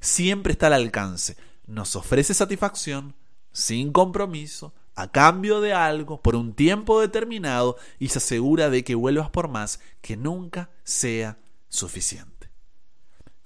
siempre 0.01 0.53
está 0.53 0.67
al 0.67 0.73
alcance. 0.73 1.37
Nos 1.67 1.95
ofrece 1.95 2.35
satisfacción, 2.35 3.15
sin 3.53 3.93
compromiso, 3.93 4.75
a 4.97 5.11
cambio 5.11 5.61
de 5.61 5.73
algo, 5.73 6.21
por 6.21 6.35
un 6.35 6.55
tiempo 6.55 7.01
determinado, 7.01 7.77
y 7.99 8.09
se 8.09 8.19
asegura 8.19 8.71
de 8.71 8.83
que 8.83 8.95
vuelvas 8.95 9.31
por 9.31 9.49
más, 9.49 9.81
que 10.01 10.17
nunca 10.17 10.71
sea 10.83 11.39
suficiente. 11.69 12.30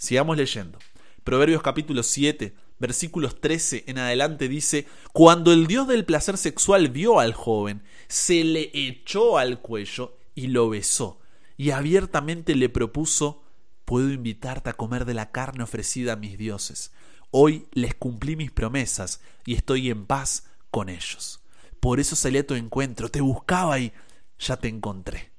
Sigamos 0.04 0.36
leyendo. 0.36 0.78
Proverbios 1.24 1.62
capítulo 1.62 2.02
7, 2.02 2.54
versículos 2.78 3.40
13 3.40 3.84
en 3.86 3.96
adelante 3.96 4.48
dice, 4.48 4.86
Cuando 5.14 5.50
el 5.50 5.66
Dios 5.66 5.88
del 5.88 6.04
placer 6.04 6.36
sexual 6.36 6.90
vio 6.90 7.20
al 7.20 7.32
joven, 7.32 7.82
se 8.06 8.44
le 8.44 8.70
echó 8.74 9.38
al 9.38 9.62
cuello 9.62 10.18
y 10.34 10.48
lo 10.48 10.68
besó, 10.68 11.20
y 11.56 11.70
abiertamente 11.70 12.54
le 12.54 12.68
propuso 12.68 13.44
puedo 13.86 14.10
invitarte 14.10 14.68
a 14.68 14.74
comer 14.74 15.06
de 15.06 15.14
la 15.14 15.30
carne 15.30 15.64
ofrecida 15.64 16.12
a 16.12 16.16
mis 16.16 16.36
dioses. 16.36 16.92
Hoy 17.30 17.66
les 17.72 17.94
cumplí 17.94 18.36
mis 18.36 18.50
promesas 18.50 19.22
y 19.46 19.54
estoy 19.54 19.88
en 19.88 20.04
paz 20.04 20.50
con 20.70 20.90
ellos. 20.90 21.40
Por 21.80 21.98
eso 21.98 22.14
salí 22.14 22.36
a 22.36 22.46
tu 22.46 22.52
encuentro, 22.52 23.08
te 23.08 23.22
buscaba 23.22 23.78
y 23.78 23.90
ya 24.38 24.58
te 24.58 24.68
encontré. 24.68 25.32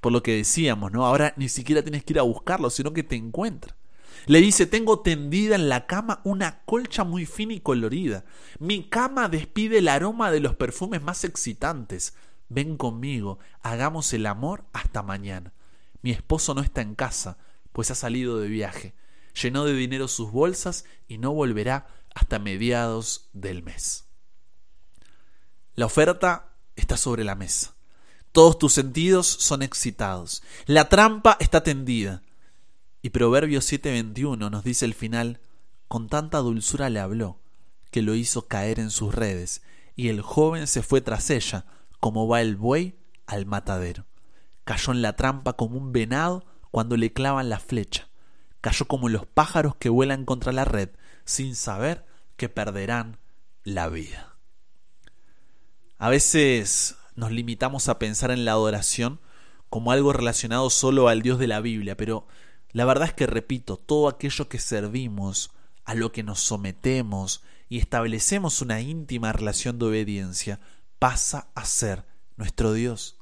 Por 0.00 0.12
lo 0.12 0.22
que 0.22 0.36
decíamos, 0.36 0.92
¿no? 0.92 1.04
Ahora 1.04 1.34
ni 1.36 1.48
siquiera 1.48 1.82
tienes 1.82 2.04
que 2.04 2.12
ir 2.12 2.20
a 2.20 2.22
buscarlo, 2.22 2.70
sino 2.70 2.92
que 2.92 3.02
te 3.02 3.16
encuentra. 3.16 3.76
Le 4.26 4.40
dice, 4.40 4.66
tengo 4.66 5.00
tendida 5.00 5.54
en 5.54 5.68
la 5.68 5.86
cama 5.86 6.20
una 6.24 6.60
colcha 6.64 7.04
muy 7.04 7.26
fina 7.26 7.54
y 7.54 7.60
colorida. 7.60 8.24
Mi 8.58 8.88
cama 8.88 9.28
despide 9.28 9.78
el 9.78 9.88
aroma 9.88 10.30
de 10.30 10.40
los 10.40 10.54
perfumes 10.56 11.02
más 11.02 11.24
excitantes. 11.24 12.14
Ven 12.48 12.76
conmigo, 12.76 13.38
hagamos 13.62 14.12
el 14.12 14.26
amor 14.26 14.64
hasta 14.72 15.02
mañana. 15.02 15.52
Mi 16.02 16.10
esposo 16.10 16.54
no 16.54 16.62
está 16.62 16.80
en 16.80 16.94
casa, 16.94 17.38
pues 17.72 17.90
ha 17.90 17.94
salido 17.94 18.38
de 18.38 18.48
viaje. 18.48 18.94
Llenó 19.40 19.64
de 19.64 19.74
dinero 19.74 20.08
sus 20.08 20.30
bolsas 20.32 20.84
y 21.06 21.18
no 21.18 21.32
volverá 21.32 21.86
hasta 22.14 22.38
mediados 22.38 23.28
del 23.32 23.62
mes. 23.62 24.06
La 25.74 25.86
oferta 25.86 26.56
está 26.74 26.96
sobre 26.96 27.24
la 27.24 27.34
mesa. 27.34 27.76
Todos 28.32 28.58
tus 28.58 28.72
sentidos 28.72 29.26
son 29.26 29.62
excitados. 29.62 30.42
La 30.66 30.88
trampa 30.88 31.36
está 31.40 31.62
tendida. 31.62 32.22
Y 33.00 33.10
Proverbios 33.10 33.70
7:21 33.70 34.50
nos 34.50 34.64
dice 34.64 34.84
el 34.84 34.94
final, 34.94 35.40
con 35.86 36.08
tanta 36.08 36.38
dulzura 36.38 36.90
le 36.90 37.00
habló, 37.00 37.40
que 37.90 38.02
lo 38.02 38.14
hizo 38.14 38.48
caer 38.48 38.80
en 38.80 38.90
sus 38.90 39.14
redes, 39.14 39.62
y 39.94 40.08
el 40.08 40.20
joven 40.20 40.66
se 40.66 40.82
fue 40.82 41.00
tras 41.00 41.30
ella, 41.30 41.64
como 42.00 42.28
va 42.28 42.40
el 42.40 42.56
buey 42.56 42.98
al 43.26 43.46
matadero. 43.46 44.06
Cayó 44.64 44.92
en 44.92 45.02
la 45.02 45.16
trampa 45.16 45.54
como 45.54 45.78
un 45.78 45.92
venado 45.92 46.44
cuando 46.70 46.96
le 46.96 47.12
clavan 47.12 47.48
la 47.48 47.58
flecha. 47.58 48.08
Cayó 48.60 48.86
como 48.86 49.08
los 49.08 49.26
pájaros 49.26 49.76
que 49.76 49.88
vuelan 49.88 50.24
contra 50.24 50.52
la 50.52 50.64
red, 50.64 50.90
sin 51.24 51.54
saber 51.54 52.04
que 52.36 52.48
perderán 52.48 53.18
la 53.64 53.88
vida. 53.88 54.36
A 55.98 56.08
veces 56.08 56.96
nos 57.14 57.32
limitamos 57.32 57.88
a 57.88 57.98
pensar 57.98 58.30
en 58.30 58.44
la 58.44 58.52
adoración 58.52 59.20
como 59.68 59.92
algo 59.92 60.12
relacionado 60.12 60.70
solo 60.70 61.08
al 61.08 61.22
Dios 61.22 61.38
de 61.38 61.48
la 61.48 61.60
Biblia, 61.60 61.96
pero 61.96 62.26
la 62.72 62.84
verdad 62.84 63.08
es 63.08 63.14
que, 63.14 63.26
repito, 63.26 63.76
todo 63.76 64.08
aquello 64.08 64.48
que 64.48 64.58
servimos, 64.58 65.50
a 65.88 65.94
lo 65.94 66.12
que 66.12 66.22
nos 66.22 66.40
sometemos 66.40 67.42
y 67.70 67.78
establecemos 67.78 68.60
una 68.60 68.82
íntima 68.82 69.32
relación 69.32 69.78
de 69.78 69.86
obediencia, 69.86 70.60
pasa 70.98 71.48
a 71.54 71.64
ser 71.64 72.04
nuestro 72.36 72.74
Dios. 72.74 73.16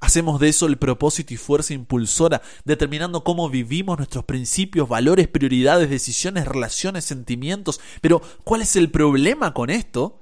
Hacemos 0.00 0.40
de 0.40 0.48
eso 0.48 0.66
el 0.66 0.76
propósito 0.76 1.34
y 1.34 1.36
fuerza 1.36 1.72
impulsora, 1.72 2.42
determinando 2.64 3.22
cómo 3.22 3.48
vivimos 3.48 3.96
nuestros 3.96 4.24
principios, 4.24 4.88
valores, 4.88 5.28
prioridades, 5.28 5.88
decisiones, 5.88 6.48
relaciones, 6.48 7.04
sentimientos. 7.04 7.80
Pero, 8.00 8.20
¿cuál 8.42 8.62
es 8.62 8.74
el 8.74 8.90
problema 8.90 9.54
con 9.54 9.70
esto? 9.70 10.20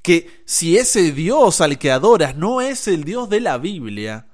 Que 0.00 0.42
si 0.46 0.78
ese 0.78 1.12
Dios 1.12 1.60
al 1.60 1.78
que 1.78 1.90
adoras 1.90 2.34
no 2.34 2.62
es 2.62 2.88
el 2.88 3.04
Dios 3.04 3.28
de 3.28 3.40
la 3.40 3.58
Biblia, 3.58 4.29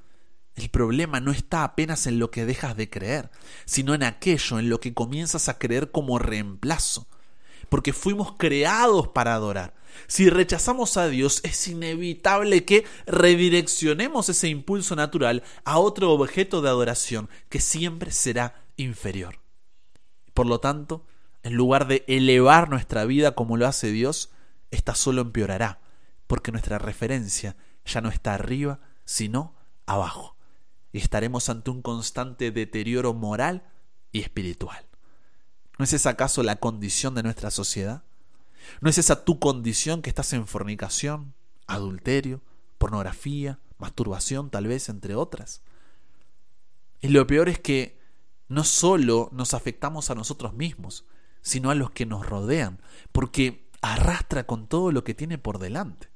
el 0.56 0.70
problema 0.70 1.20
no 1.20 1.32
está 1.32 1.64
apenas 1.64 2.06
en 2.06 2.18
lo 2.18 2.30
que 2.30 2.46
dejas 2.46 2.76
de 2.76 2.88
creer, 2.88 3.30
sino 3.66 3.94
en 3.94 4.02
aquello 4.02 4.58
en 4.58 4.70
lo 4.70 4.80
que 4.80 4.94
comienzas 4.94 5.48
a 5.48 5.58
creer 5.58 5.90
como 5.90 6.18
reemplazo. 6.18 7.06
Porque 7.68 7.92
fuimos 7.92 8.32
creados 8.38 9.08
para 9.08 9.34
adorar. 9.34 9.74
Si 10.06 10.30
rechazamos 10.30 10.96
a 10.96 11.08
Dios, 11.08 11.40
es 11.42 11.68
inevitable 11.68 12.64
que 12.64 12.86
redireccionemos 13.06 14.28
ese 14.30 14.48
impulso 14.48 14.96
natural 14.96 15.42
a 15.64 15.78
otro 15.78 16.12
objeto 16.12 16.62
de 16.62 16.70
adoración 16.70 17.28
que 17.50 17.60
siempre 17.60 18.10
será 18.10 18.62
inferior. 18.76 19.40
Por 20.32 20.46
lo 20.46 20.60
tanto, 20.60 21.04
en 21.42 21.54
lugar 21.54 21.86
de 21.86 22.04
elevar 22.08 22.70
nuestra 22.70 23.04
vida 23.04 23.34
como 23.34 23.56
lo 23.56 23.66
hace 23.66 23.90
Dios, 23.90 24.30
esta 24.70 24.94
solo 24.94 25.22
empeorará, 25.22 25.80
porque 26.26 26.52
nuestra 26.52 26.78
referencia 26.78 27.56
ya 27.84 28.00
no 28.00 28.08
está 28.08 28.34
arriba, 28.34 28.80
sino 29.04 29.54
abajo 29.86 30.35
estaremos 30.98 31.48
ante 31.48 31.70
un 31.70 31.82
constante 31.82 32.50
deterioro 32.50 33.14
moral 33.14 33.62
y 34.12 34.20
espiritual. 34.20 34.86
¿No 35.78 35.84
es 35.84 35.92
esa 35.92 36.10
acaso 36.10 36.42
la 36.42 36.56
condición 36.56 37.14
de 37.14 37.22
nuestra 37.22 37.50
sociedad? 37.50 38.04
¿No 38.80 38.88
es 38.88 38.98
esa 38.98 39.24
tu 39.24 39.38
condición 39.38 40.02
que 40.02 40.08
estás 40.10 40.32
en 40.32 40.46
fornicación, 40.46 41.34
adulterio, 41.66 42.40
pornografía, 42.78 43.58
masturbación, 43.78 44.50
tal 44.50 44.66
vez, 44.66 44.88
entre 44.88 45.14
otras? 45.14 45.62
Y 47.00 47.08
lo 47.08 47.26
peor 47.26 47.48
es 47.48 47.58
que 47.58 48.00
no 48.48 48.64
solo 48.64 49.28
nos 49.32 49.54
afectamos 49.54 50.10
a 50.10 50.14
nosotros 50.14 50.54
mismos, 50.54 51.04
sino 51.42 51.70
a 51.70 51.74
los 51.74 51.90
que 51.90 52.06
nos 52.06 52.26
rodean, 52.26 52.80
porque 53.12 53.68
arrastra 53.82 54.46
con 54.46 54.66
todo 54.66 54.92
lo 54.92 55.04
que 55.04 55.14
tiene 55.14 55.38
por 55.38 55.58
delante. 55.58 56.08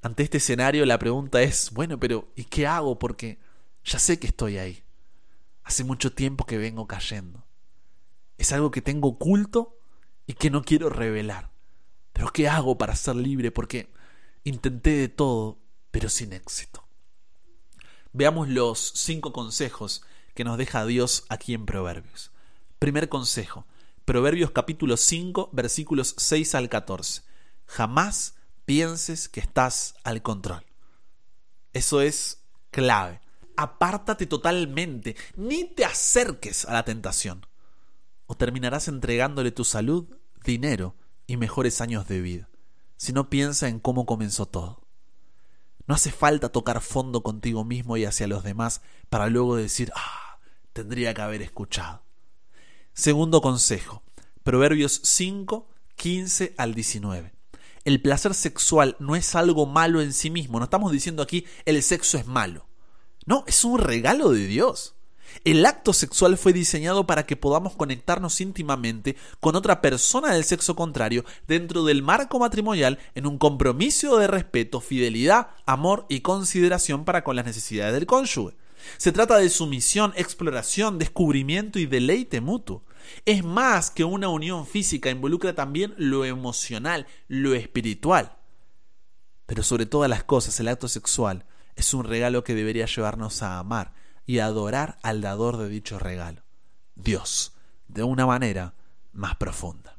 Ante 0.00 0.22
este 0.22 0.38
escenario 0.38 0.86
la 0.86 0.98
pregunta 0.98 1.42
es, 1.42 1.70
bueno, 1.72 1.98
pero 1.98 2.32
¿y 2.36 2.44
qué 2.44 2.66
hago? 2.66 2.98
Porque 2.98 3.38
ya 3.84 3.98
sé 3.98 4.18
que 4.18 4.28
estoy 4.28 4.58
ahí. 4.58 4.84
Hace 5.64 5.84
mucho 5.84 6.12
tiempo 6.12 6.46
que 6.46 6.58
vengo 6.58 6.86
cayendo. 6.86 7.44
Es 8.36 8.52
algo 8.52 8.70
que 8.70 8.80
tengo 8.80 9.08
oculto 9.08 9.78
y 10.26 10.34
que 10.34 10.50
no 10.50 10.62
quiero 10.62 10.88
revelar. 10.88 11.50
Pero 12.12 12.32
¿qué 12.32 12.48
hago 12.48 12.78
para 12.78 12.94
ser 12.94 13.16
libre? 13.16 13.50
Porque 13.50 13.92
intenté 14.44 14.90
de 14.90 15.08
todo, 15.08 15.58
pero 15.90 16.08
sin 16.08 16.32
éxito. 16.32 16.86
Veamos 18.12 18.48
los 18.48 18.92
cinco 18.94 19.32
consejos 19.32 20.02
que 20.34 20.44
nos 20.44 20.56
deja 20.58 20.86
Dios 20.86 21.24
aquí 21.28 21.54
en 21.54 21.66
Proverbios. 21.66 22.30
Primer 22.78 23.08
consejo, 23.08 23.66
Proverbios 24.04 24.52
capítulo 24.52 24.96
5, 24.96 25.50
versículos 25.52 26.14
6 26.16 26.54
al 26.54 26.68
14. 26.68 27.22
Jamás 27.66 28.37
pienses 28.68 29.30
que 29.30 29.40
estás 29.40 29.94
al 30.04 30.20
control. 30.20 30.62
Eso 31.72 32.02
es 32.02 32.42
clave. 32.70 33.22
Apártate 33.56 34.26
totalmente, 34.26 35.16
ni 35.36 35.64
te 35.64 35.86
acerques 35.86 36.66
a 36.66 36.74
la 36.74 36.84
tentación, 36.84 37.46
o 38.26 38.36
terminarás 38.36 38.86
entregándole 38.88 39.52
tu 39.52 39.64
salud, 39.64 40.04
dinero 40.44 40.94
y 41.26 41.38
mejores 41.38 41.80
años 41.80 42.06
de 42.08 42.20
vida. 42.20 42.50
Si 42.98 43.14
no 43.14 43.30
piensa 43.30 43.68
en 43.68 43.80
cómo 43.80 44.04
comenzó 44.04 44.44
todo. 44.44 44.82
No 45.86 45.94
hace 45.94 46.12
falta 46.12 46.50
tocar 46.50 46.82
fondo 46.82 47.22
contigo 47.22 47.64
mismo 47.64 47.96
y 47.96 48.04
hacia 48.04 48.26
los 48.26 48.44
demás 48.44 48.82
para 49.08 49.28
luego 49.28 49.56
decir, 49.56 49.90
ah, 49.96 50.40
tendría 50.74 51.14
que 51.14 51.22
haber 51.22 51.40
escuchado. 51.40 52.02
Segundo 52.92 53.40
consejo, 53.40 54.02
Proverbios 54.42 55.00
5, 55.04 55.66
15 55.96 56.54
al 56.58 56.74
19 56.74 57.37
el 57.84 58.00
placer 58.02 58.34
sexual 58.34 58.96
no 58.98 59.16
es 59.16 59.34
algo 59.34 59.66
malo 59.66 60.00
en 60.00 60.12
sí 60.12 60.30
mismo. 60.30 60.58
No 60.58 60.64
estamos 60.64 60.92
diciendo 60.92 61.22
aquí 61.22 61.46
el 61.64 61.82
sexo 61.82 62.18
es 62.18 62.26
malo. 62.26 62.66
No, 63.26 63.44
es 63.46 63.64
un 63.64 63.78
regalo 63.78 64.30
de 64.30 64.46
Dios. 64.46 64.94
El 65.44 65.64
acto 65.66 65.92
sexual 65.92 66.36
fue 66.38 66.52
diseñado 66.52 67.06
para 67.06 67.26
que 67.26 67.36
podamos 67.36 67.74
conectarnos 67.74 68.40
íntimamente 68.40 69.16
con 69.40 69.56
otra 69.56 69.80
persona 69.80 70.32
del 70.32 70.44
sexo 70.44 70.74
contrario 70.74 71.24
dentro 71.46 71.84
del 71.84 72.02
marco 72.02 72.38
matrimonial 72.38 72.98
en 73.14 73.26
un 73.26 73.38
compromiso 73.38 74.18
de 74.18 74.26
respeto, 74.26 74.80
fidelidad, 74.80 75.48
amor 75.66 76.06
y 76.08 76.20
consideración 76.20 77.04
para 77.04 77.24
con 77.24 77.36
las 77.36 77.44
necesidades 77.44 77.94
del 77.94 78.06
cónyuge. 78.06 78.56
Se 78.96 79.12
trata 79.12 79.38
de 79.38 79.48
sumisión, 79.48 80.12
exploración, 80.16 80.98
descubrimiento 80.98 81.78
y 81.78 81.86
deleite 81.86 82.40
mutuo. 82.40 82.84
Es 83.24 83.44
más 83.44 83.90
que 83.90 84.04
una 84.04 84.28
unión 84.28 84.66
física, 84.66 85.10
involucra 85.10 85.54
también 85.54 85.94
lo 85.96 86.24
emocional, 86.24 87.06
lo 87.28 87.54
espiritual. 87.54 88.36
Pero 89.46 89.62
sobre 89.62 89.86
todas 89.86 90.10
las 90.10 90.24
cosas, 90.24 90.58
el 90.60 90.68
acto 90.68 90.88
sexual 90.88 91.46
es 91.74 91.94
un 91.94 92.04
regalo 92.04 92.44
que 92.44 92.54
debería 92.54 92.86
llevarnos 92.86 93.42
a 93.42 93.58
amar 93.58 93.94
y 94.26 94.40
a 94.40 94.46
adorar 94.46 94.98
al 95.02 95.22
dador 95.22 95.56
de 95.56 95.68
dicho 95.68 95.98
regalo, 95.98 96.42
Dios, 96.96 97.54
de 97.86 98.02
una 98.02 98.26
manera 98.26 98.74
más 99.12 99.36
profunda. 99.36 99.98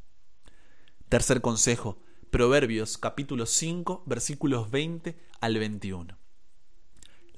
Tercer 1.08 1.42
consejo, 1.42 1.98
Proverbios 2.30 3.00
capítulo 3.00 3.48
5 3.48 4.04
versículos 4.06 4.70
20 4.70 5.18
al 5.42 5.58
21. 5.58 6.19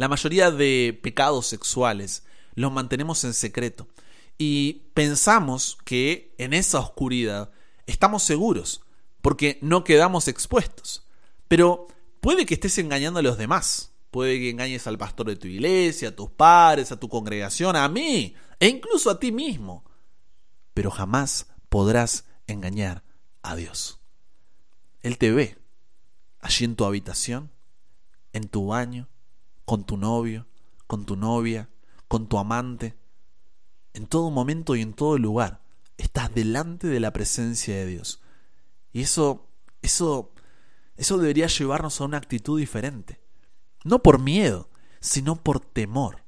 La 0.02 0.08
mayoría 0.08 0.50
de 0.50 1.00
pecados 1.04 1.46
sexuales 1.46 2.24
los 2.56 2.72
mantenemos 2.72 3.24
en 3.24 3.36
secreto 3.36 3.88
y 4.36 4.88
pensamos 4.96 5.78
que 5.86 6.34
en 6.40 6.56
esa 6.56 6.80
oscuridad 6.80 7.52
estamos 7.86 8.24
seguros 8.24 8.82
porque 9.22 9.60
no 9.62 9.84
quedamos 9.84 10.28
expuestos. 10.28 11.06
Pero 11.48 11.86
puede 12.20 12.48
que 12.48 12.56
estés 12.56 12.80
engañando 12.80 13.20
a 13.20 13.22
los 13.22 13.38
demás. 13.38 13.92
Puede 14.10 14.40
que 14.40 14.50
engañes 14.50 14.88
al 14.88 14.98
pastor 14.98 15.28
de 15.28 15.36
tu 15.36 15.48
iglesia, 15.48 16.10
a 16.10 16.16
tus 16.16 16.32
padres, 16.32 16.92
a 16.92 17.00
tu 17.00 17.08
congregación, 17.08 17.76
a 17.76 17.88
mí 17.88 18.34
e 18.60 18.70
incluso 18.70 19.12
a 19.12 19.20
ti 19.20 19.32
mismo. 19.32 19.86
Pero 20.74 20.90
jamás 20.90 21.46
podrás 21.70 22.26
engañar 22.48 23.04
a 23.44 23.56
Dios. 23.56 24.00
Él 25.04 25.20
te 25.20 25.30
ve 25.30 25.60
allí 26.40 26.66
en 26.66 26.76
tu 26.76 26.86
habitación, 26.86 27.52
en 28.34 28.48
tu 28.48 28.66
baño, 28.66 29.11
con 29.72 29.86
tu 29.86 29.96
novio, 29.96 30.48
con 30.86 31.06
tu 31.06 31.16
novia, 31.16 31.70
con 32.10 32.28
tu 32.28 32.38
amante, 32.38 32.98
en 33.94 34.06
todo 34.06 34.30
momento 34.30 34.76
y 34.76 34.82
en 34.82 34.92
todo 34.92 35.18
lugar. 35.18 35.62
Estás 35.98 36.36
delante 36.36 36.88
de 36.88 37.00
la 37.00 37.14
presencia 37.14 37.74
de 37.78 37.86
Dios. 37.86 38.20
Y 38.92 39.04
eso, 39.04 39.48
eso 39.82 40.34
eso 40.98 41.18
debería 41.18 41.48
llevarnos 41.48 42.02
a 42.02 42.04
una 42.04 42.18
actitud 42.18 42.60
diferente. 42.60 43.22
No 43.86 44.04
por 44.04 44.20
miedo, 44.20 44.70
sino 45.00 45.42
por 45.42 45.62
temor. 45.62 46.26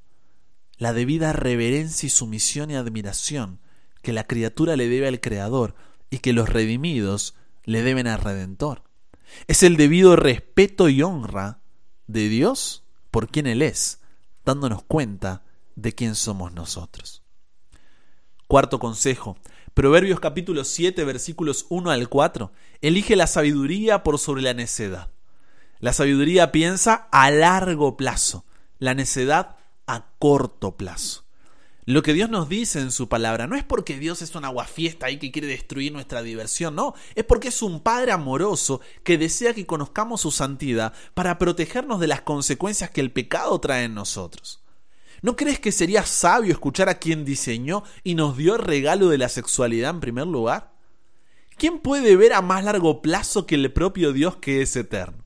La 0.78 0.94
debida 0.94 1.34
reverencia 1.34 2.08
y 2.08 2.12
sumisión 2.12 2.72
y 2.72 2.76
admiración 2.76 3.60
que 4.02 4.14
la 4.14 4.26
criatura 4.26 4.78
le 4.78 4.88
debe 4.88 5.10
al 5.10 5.20
Creador 5.20 5.76
y 6.10 6.20
que 6.20 6.32
los 6.32 6.48
redimidos 6.48 7.36
le 7.66 7.82
deben 7.82 8.08
al 8.08 8.22
Redentor. 8.22 8.86
Es 9.48 9.64
el 9.64 9.76
debido 9.76 10.16
respeto 10.16 10.88
y 10.88 11.02
honra 11.02 11.60
de 12.08 12.30
Dios 12.30 12.83
por 13.14 13.30
quien 13.30 13.46
Él 13.46 13.62
es, 13.62 14.00
dándonos 14.44 14.82
cuenta 14.82 15.44
de 15.76 15.94
quién 15.94 16.16
somos 16.16 16.52
nosotros. 16.52 17.22
Cuarto 18.48 18.80
consejo, 18.80 19.38
Proverbios 19.76 20.20
capítulo 20.20 20.64
7 20.64 21.04
versículos 21.04 21.68
1 21.70 21.92
al 21.92 22.10
4. 22.10 22.52
Elige 22.82 23.16
la 23.16 23.28
sabiduría 23.28 24.02
por 24.02 24.18
sobre 24.18 24.42
la 24.42 24.56
necedad. 24.56 25.12
La 25.80 25.94
sabiduría 25.94 26.52
piensa 26.52 27.08
a 27.12 27.30
largo 27.30 27.98
plazo, 27.98 28.46
la 28.80 28.96
necedad 28.96 29.58
a 29.86 30.08
corto 30.18 30.76
plazo. 30.76 31.23
Lo 31.86 32.02
que 32.02 32.14
Dios 32.14 32.30
nos 32.30 32.48
dice 32.48 32.80
en 32.80 32.92
su 32.92 33.10
palabra 33.10 33.46
no 33.46 33.58
es 33.58 33.64
porque 33.66 34.00
Dios 34.00 34.22
es 34.22 34.34
un 34.36 34.46
aguafiesta 34.46 35.12
y 35.12 35.18
que 35.20 35.32
quiere 35.32 35.48
destruir 35.50 35.92
nuestra 35.92 36.22
diversión, 36.22 36.76
no, 36.76 36.94
es 37.14 37.26
porque 37.26 37.50
es 37.50 37.62
un 37.62 37.82
Padre 37.82 38.14
amoroso 38.14 38.80
que 39.04 39.18
desea 39.18 39.54
que 39.54 39.66
conozcamos 39.66 40.22
su 40.22 40.32
santidad 40.32 40.94
para 41.14 41.38
protegernos 41.38 42.00
de 42.00 42.08
las 42.08 42.22
consecuencias 42.22 42.90
que 42.90 43.02
el 43.02 43.12
pecado 43.12 43.60
trae 43.60 43.84
en 43.84 43.96
nosotros. 43.96 44.64
¿No 45.22 45.36
crees 45.36 45.60
que 45.60 45.74
sería 45.74 46.06
sabio 46.06 46.54
escuchar 46.54 46.88
a 46.88 47.00
quien 47.00 47.26
diseñó 47.26 47.84
y 48.04 48.16
nos 48.16 48.38
dio 48.38 48.56
el 48.56 48.62
regalo 48.62 49.10
de 49.10 49.18
la 49.18 49.28
sexualidad 49.28 49.92
en 49.92 50.00
primer 50.00 50.28
lugar? 50.28 50.74
¿Quién 51.58 51.80
puede 51.80 52.16
ver 52.16 52.34
a 52.34 52.42
más 52.42 52.64
largo 52.64 53.02
plazo 53.02 53.46
que 53.46 53.56
el 53.56 53.72
propio 53.74 54.14
Dios 54.14 54.38
que 54.38 54.62
es 54.62 54.76
eterno? 54.76 55.23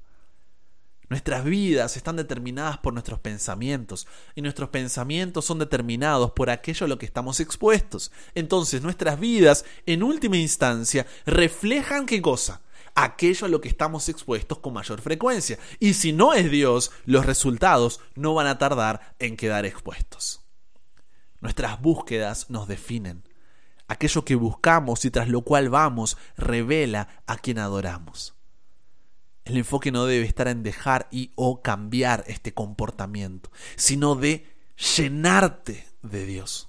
Nuestras 1.09 1.45
vidas 1.45 1.95
están 1.95 2.17
determinadas 2.17 2.79
por 2.79 2.91
nuestros 2.93 3.19
pensamientos 3.19 4.07
y 4.35 4.41
nuestros 4.41 4.69
pensamientos 4.69 5.45
son 5.45 5.59
determinados 5.59 6.31
por 6.31 6.49
aquello 6.49 6.85
a 6.85 6.89
lo 6.89 6.97
que 6.97 7.05
estamos 7.05 7.39
expuestos. 7.39 8.11
Entonces 8.35 8.81
nuestras 8.81 9.17
vidas, 9.17 9.63
en 9.85 10.03
última 10.03 10.37
instancia, 10.37 11.07
reflejan 11.25 12.05
qué 12.05 12.21
cosa? 12.21 12.61
aquello 12.97 13.45
a 13.45 13.49
lo 13.49 13.61
que 13.61 13.69
estamos 13.69 14.09
expuestos 14.09 14.57
con 14.57 14.73
mayor 14.73 15.01
frecuencia. 15.01 15.59
Y 15.79 15.93
si 15.93 16.13
no 16.13 16.33
es 16.33 16.49
Dios, 16.49 16.91
los 17.05 17.27
resultados 17.27 17.99
no 18.15 18.33
van 18.33 18.47
a 18.47 18.57
tardar 18.57 19.13
en 19.19 19.37
quedar 19.37 19.67
expuestos. 19.67 20.41
Nuestras 21.39 21.79
búsquedas 21.79 22.49
nos 22.49 22.67
definen. 22.67 23.23
Aquello 23.87 24.25
que 24.25 24.35
buscamos 24.35 25.05
y 25.05 25.11
tras 25.11 25.29
lo 25.29 25.41
cual 25.41 25.69
vamos 25.69 26.17
revela 26.37 27.21
a 27.27 27.37
quien 27.37 27.59
adoramos. 27.59 28.36
El 29.47 29.55
enfoque 29.55 29.93
no 29.93 30.05
debe 30.05 30.25
estar 30.25 30.49
en 30.49 30.61
dejar 30.61 31.07
y 31.09 31.31
o 31.35 31.61
cambiar 31.61 32.25
este 32.27 32.53
comportamiento, 32.53 33.49
sino 33.77 34.15
de 34.15 34.45
llenarte 34.97 35.87
de 36.03 36.25
Dios. 36.25 36.67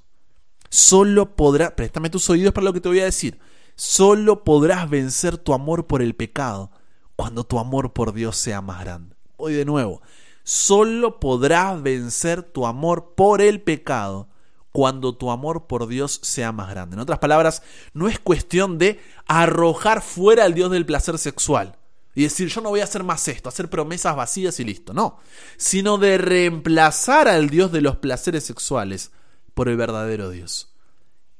Solo 0.71 1.35
podrá, 1.35 1.75
préstame 1.75 2.09
tus 2.09 2.31
oídos 2.31 2.53
para 2.53 2.67
lo 2.67 2.73
que 2.73 2.81
te 2.81 2.89
voy 2.89 3.01
a 3.01 3.05
decir. 3.05 3.41
Solo 3.75 4.45
podrás 4.45 4.89
vencer 4.89 5.39
tu 5.39 5.55
amor 5.55 5.89
por 5.89 6.03
el 6.03 6.15
pecado 6.15 6.71
cuando 7.17 7.43
tu 7.43 7.59
amor 7.59 7.93
por 7.93 8.13
Dios 8.13 8.37
sea 8.37 8.61
más 8.61 8.81
grande. 8.81 9.17
Hoy 9.37 9.55
de 9.55 9.65
nuevo, 9.65 10.01
solo 10.45 11.19
podrás 11.19 11.83
vencer 11.83 12.45
tu 12.45 12.65
amor 12.65 13.15
por 13.17 13.41
el 13.41 13.61
pecado 13.61 14.29
cuando 14.71 15.17
tu 15.17 15.33
amor 15.33 15.67
por 15.67 15.89
Dios 15.89 16.21
sea 16.23 16.53
más 16.53 16.71
grande. 16.71 16.95
En 16.95 17.01
otras 17.01 17.19
palabras, 17.19 17.61
no 17.93 18.07
es 18.07 18.21
cuestión 18.21 18.79
de 18.79 19.01
arrojar 19.27 20.01
fuera 20.01 20.45
al 20.45 20.55
Dios 20.55 20.71
del 20.71 20.87
placer 20.87 21.19
sexual 21.19 21.78
y 22.19 22.23
decir 22.23 22.49
yo 22.49 22.61
no 22.61 22.71
voy 22.71 22.81
a 22.81 22.85
hacer 22.85 23.05
más 23.05 23.29
esto, 23.29 23.49
hacer 23.49 23.71
promesas 23.71 24.17
vacías 24.17 24.59
y 24.59 24.65
listo, 24.65 24.93
no, 24.93 25.21
sino 25.57 25.99
de 25.99 26.19
reemplazar 26.19 27.29
al 27.29 27.49
Dios 27.49 27.71
de 27.71 27.81
los 27.81 27.99
placeres 27.99 28.43
sexuales 28.43 29.13
por 29.55 29.69
el 29.69 29.77
verdadero 29.77 30.29
Dios. 30.29 30.75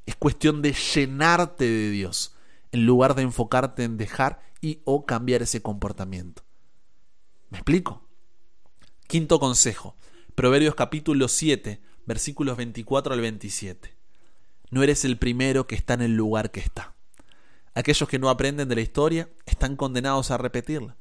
Es 0.07 0.15
cuestión 0.15 0.63
de 0.63 0.75
llenarte 0.75 1.65
de 1.65 1.91
Dios, 1.91 2.37
en 2.71 2.87
lugar 2.87 3.17
de 3.17 3.23
enfocarte 3.23 3.83
en 3.83 3.97
dejar 3.97 4.39
y 4.61 4.81
o 4.85 5.05
cambiar 5.05 5.43
ese 5.43 5.61
comportamiento. 5.63 6.45
¿Me 7.51 7.59
explico? 7.59 8.07
Quinto 9.09 9.41
consejo. 9.41 9.97
Proverbios 10.37 10.77
capítulo 10.77 11.27
7, 11.27 11.83
versículos 12.07 12.57
24 12.57 13.15
al 13.15 13.21
27. 13.21 13.97
No 14.71 14.85
eres 14.85 15.05
el 15.05 15.19
primero 15.19 15.67
que 15.67 15.75
está 15.75 15.95
en 15.95 16.03
el 16.03 16.15
lugar 16.15 16.53
que 16.53 16.61
está. 16.61 16.95
Aquellos 17.75 18.09
que 18.09 18.19
no 18.19 18.31
aprenden 18.31 18.69
de 18.69 18.75
la 18.75 18.81
historia 18.81 19.29
están 19.47 19.77
condenados 19.77 20.31
a 20.31 20.39
repetirla. 20.39 20.97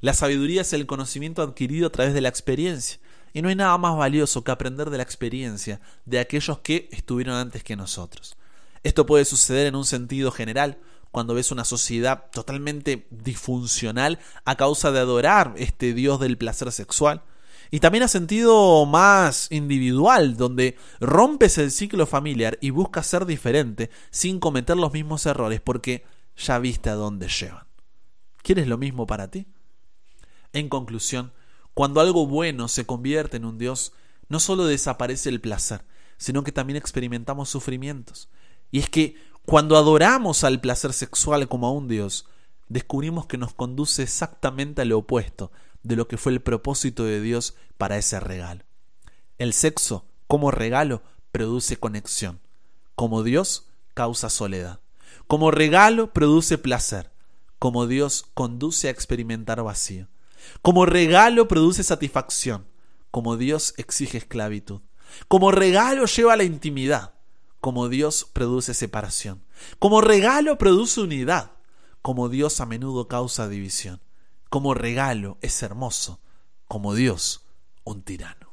La 0.00 0.14
sabiduría 0.14 0.60
es 0.60 0.72
el 0.72 0.86
conocimiento 0.86 1.42
adquirido 1.42 1.88
a 1.88 1.92
través 1.92 2.14
de 2.14 2.20
la 2.20 2.28
experiencia, 2.28 3.00
y 3.32 3.42
no 3.42 3.48
hay 3.48 3.56
nada 3.56 3.76
más 3.78 3.96
valioso 3.96 4.44
que 4.44 4.50
aprender 4.50 4.90
de 4.90 4.96
la 4.96 5.02
experiencia 5.02 5.80
de 6.04 6.18
aquellos 6.18 6.60
que 6.60 6.88
estuvieron 6.92 7.34
antes 7.34 7.62
que 7.62 7.76
nosotros. 7.76 8.36
Esto 8.84 9.06
puede 9.06 9.24
suceder 9.24 9.66
en 9.66 9.76
un 9.76 9.84
sentido 9.84 10.30
general, 10.30 10.78
cuando 11.10 11.34
ves 11.34 11.50
una 11.50 11.64
sociedad 11.64 12.26
totalmente 12.32 13.06
disfuncional 13.10 14.18
a 14.44 14.56
causa 14.56 14.92
de 14.92 15.00
adorar 15.00 15.54
este 15.56 15.94
Dios 15.94 16.20
del 16.20 16.36
placer 16.36 16.70
sexual. 16.70 17.22
Y 17.70 17.80
también 17.80 18.04
a 18.04 18.08
sentido 18.08 18.86
más 18.86 19.48
individual, 19.50 20.36
donde 20.36 20.76
rompes 21.00 21.58
el 21.58 21.70
ciclo 21.70 22.06
familiar 22.06 22.58
y 22.60 22.70
buscas 22.70 23.06
ser 23.06 23.26
diferente 23.26 23.90
sin 24.10 24.40
cometer 24.40 24.76
los 24.76 24.92
mismos 24.92 25.26
errores 25.26 25.60
porque 25.60 26.04
ya 26.36 26.58
viste 26.58 26.88
a 26.90 26.94
dónde 26.94 27.28
llevan. 27.28 27.66
¿Quieres 28.42 28.66
lo 28.68 28.78
mismo 28.78 29.06
para 29.06 29.30
ti? 29.30 29.46
En 30.52 30.68
conclusión, 30.68 31.32
cuando 31.74 32.00
algo 32.00 32.26
bueno 32.26 32.68
se 32.68 32.86
convierte 32.86 33.36
en 33.36 33.44
un 33.44 33.58
Dios, 33.58 33.92
no 34.28 34.40
solo 34.40 34.64
desaparece 34.64 35.28
el 35.28 35.40
placer, 35.40 35.84
sino 36.16 36.42
que 36.42 36.52
también 36.52 36.76
experimentamos 36.76 37.50
sufrimientos. 37.50 38.28
Y 38.70 38.78
es 38.78 38.88
que 38.88 39.16
cuando 39.44 39.76
adoramos 39.76 40.44
al 40.44 40.60
placer 40.60 40.92
sexual 40.92 41.48
como 41.48 41.66
a 41.66 41.72
un 41.72 41.88
Dios, 41.88 42.26
descubrimos 42.68 43.26
que 43.26 43.38
nos 43.38 43.54
conduce 43.54 44.02
exactamente 44.02 44.82
a 44.82 44.84
lo 44.84 44.98
opuesto 44.98 45.50
de 45.82 45.96
lo 45.96 46.08
que 46.08 46.16
fue 46.16 46.32
el 46.32 46.40
propósito 46.40 47.04
de 47.04 47.20
Dios 47.20 47.54
para 47.76 47.98
ese 47.98 48.20
regalo. 48.20 48.64
El 49.38 49.52
sexo, 49.52 50.04
como 50.26 50.50
regalo, 50.50 51.02
produce 51.32 51.78
conexión. 51.78 52.40
Como 52.94 53.22
Dios, 53.22 53.68
causa 53.94 54.30
soledad. 54.30 54.80
Como 55.26 55.50
regalo, 55.50 56.12
produce 56.12 56.58
placer. 56.58 57.10
Como 57.58 57.86
Dios, 57.86 58.26
conduce 58.34 58.88
a 58.88 58.90
experimentar 58.90 59.62
vacío. 59.62 60.08
Como 60.62 60.86
regalo, 60.86 61.48
produce 61.48 61.82
satisfacción. 61.82 62.66
Como 63.10 63.36
Dios, 63.36 63.74
exige 63.76 64.18
esclavitud. 64.18 64.80
Como 65.28 65.50
regalo, 65.50 66.06
lleva 66.06 66.34
a 66.34 66.36
la 66.36 66.44
intimidad. 66.44 67.14
Como 67.60 67.88
Dios 67.88 68.28
produce 68.32 68.74
separación. 68.74 69.42
Como 69.78 70.00
regalo 70.00 70.58
produce 70.58 71.00
unidad. 71.00 71.52
Como 72.02 72.28
Dios 72.28 72.60
a 72.60 72.66
menudo 72.66 73.08
causa 73.08 73.48
división. 73.48 74.00
Como 74.48 74.74
regalo 74.74 75.38
es 75.42 75.62
hermoso. 75.62 76.20
Como 76.66 76.94
Dios, 76.94 77.46
un 77.84 78.02
tirano. 78.02 78.52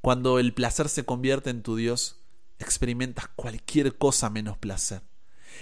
Cuando 0.00 0.38
el 0.38 0.52
placer 0.52 0.88
se 0.88 1.04
convierte 1.04 1.50
en 1.50 1.62
tu 1.62 1.76
Dios, 1.76 2.20
experimentas 2.58 3.28
cualquier 3.36 3.96
cosa 3.96 4.30
menos 4.30 4.58
placer. 4.58 5.02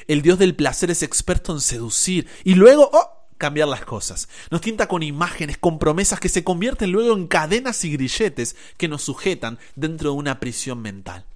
El 0.09 0.23
Dios 0.23 0.39
del 0.39 0.57
placer 0.57 0.91
es 0.91 1.03
experto 1.03 1.53
en 1.53 1.61
seducir 1.61 2.29
y 2.45 2.55
luego 2.55 2.91
oh, 2.93 3.29
cambiar 3.39 3.69
las 3.69 3.85
cosas. 3.85 4.29
Nos 4.51 4.61
tienta 4.61 4.89
con 4.89 5.03
imágenes, 5.03 5.59
con 5.59 5.79
promesas 5.79 6.21
que 6.21 6.29
se 6.29 6.45
convierten 6.45 6.91
luego 6.91 7.15
en 7.15 7.27
cadenas 7.27 7.85
y 7.85 7.91
grilletes 7.93 8.57
que 8.77 8.89
nos 8.89 9.03
sujetan 9.03 9.59
dentro 9.77 10.11
de 10.11 10.17
una 10.17 10.41
prisión 10.41 10.81
mental. 10.81 11.27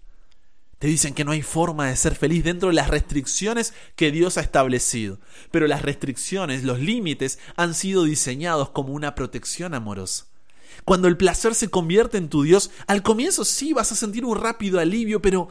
Te 0.78 0.88
dicen 0.88 1.14
que 1.14 1.24
no 1.24 1.32
hay 1.32 1.40
forma 1.42 1.86
de 1.86 1.96
ser 1.96 2.14
feliz 2.14 2.44
dentro 2.44 2.68
de 2.68 2.74
las 2.74 2.88
restricciones 2.88 3.72
que 3.94 4.10
Dios 4.10 4.36
ha 4.36 4.42
establecido. 4.42 5.18
Pero 5.50 5.66
las 5.66 5.82
restricciones, 5.82 6.64
los 6.64 6.80
límites, 6.80 7.38
han 7.56 7.74
sido 7.74 8.04
diseñados 8.04 8.70
como 8.70 8.92
una 8.92 9.14
protección 9.14 9.72
amorosa. 9.72 10.26
Cuando 10.84 11.08
el 11.08 11.16
placer 11.16 11.54
se 11.54 11.68
convierte 11.68 12.18
en 12.18 12.28
tu 12.28 12.42
Dios, 12.42 12.70
al 12.86 13.02
comienzo 13.02 13.44
sí 13.46 13.72
vas 13.72 13.90
a 13.90 13.96
sentir 13.96 14.26
un 14.26 14.36
rápido 14.36 14.78
alivio, 14.78 15.22
pero 15.22 15.48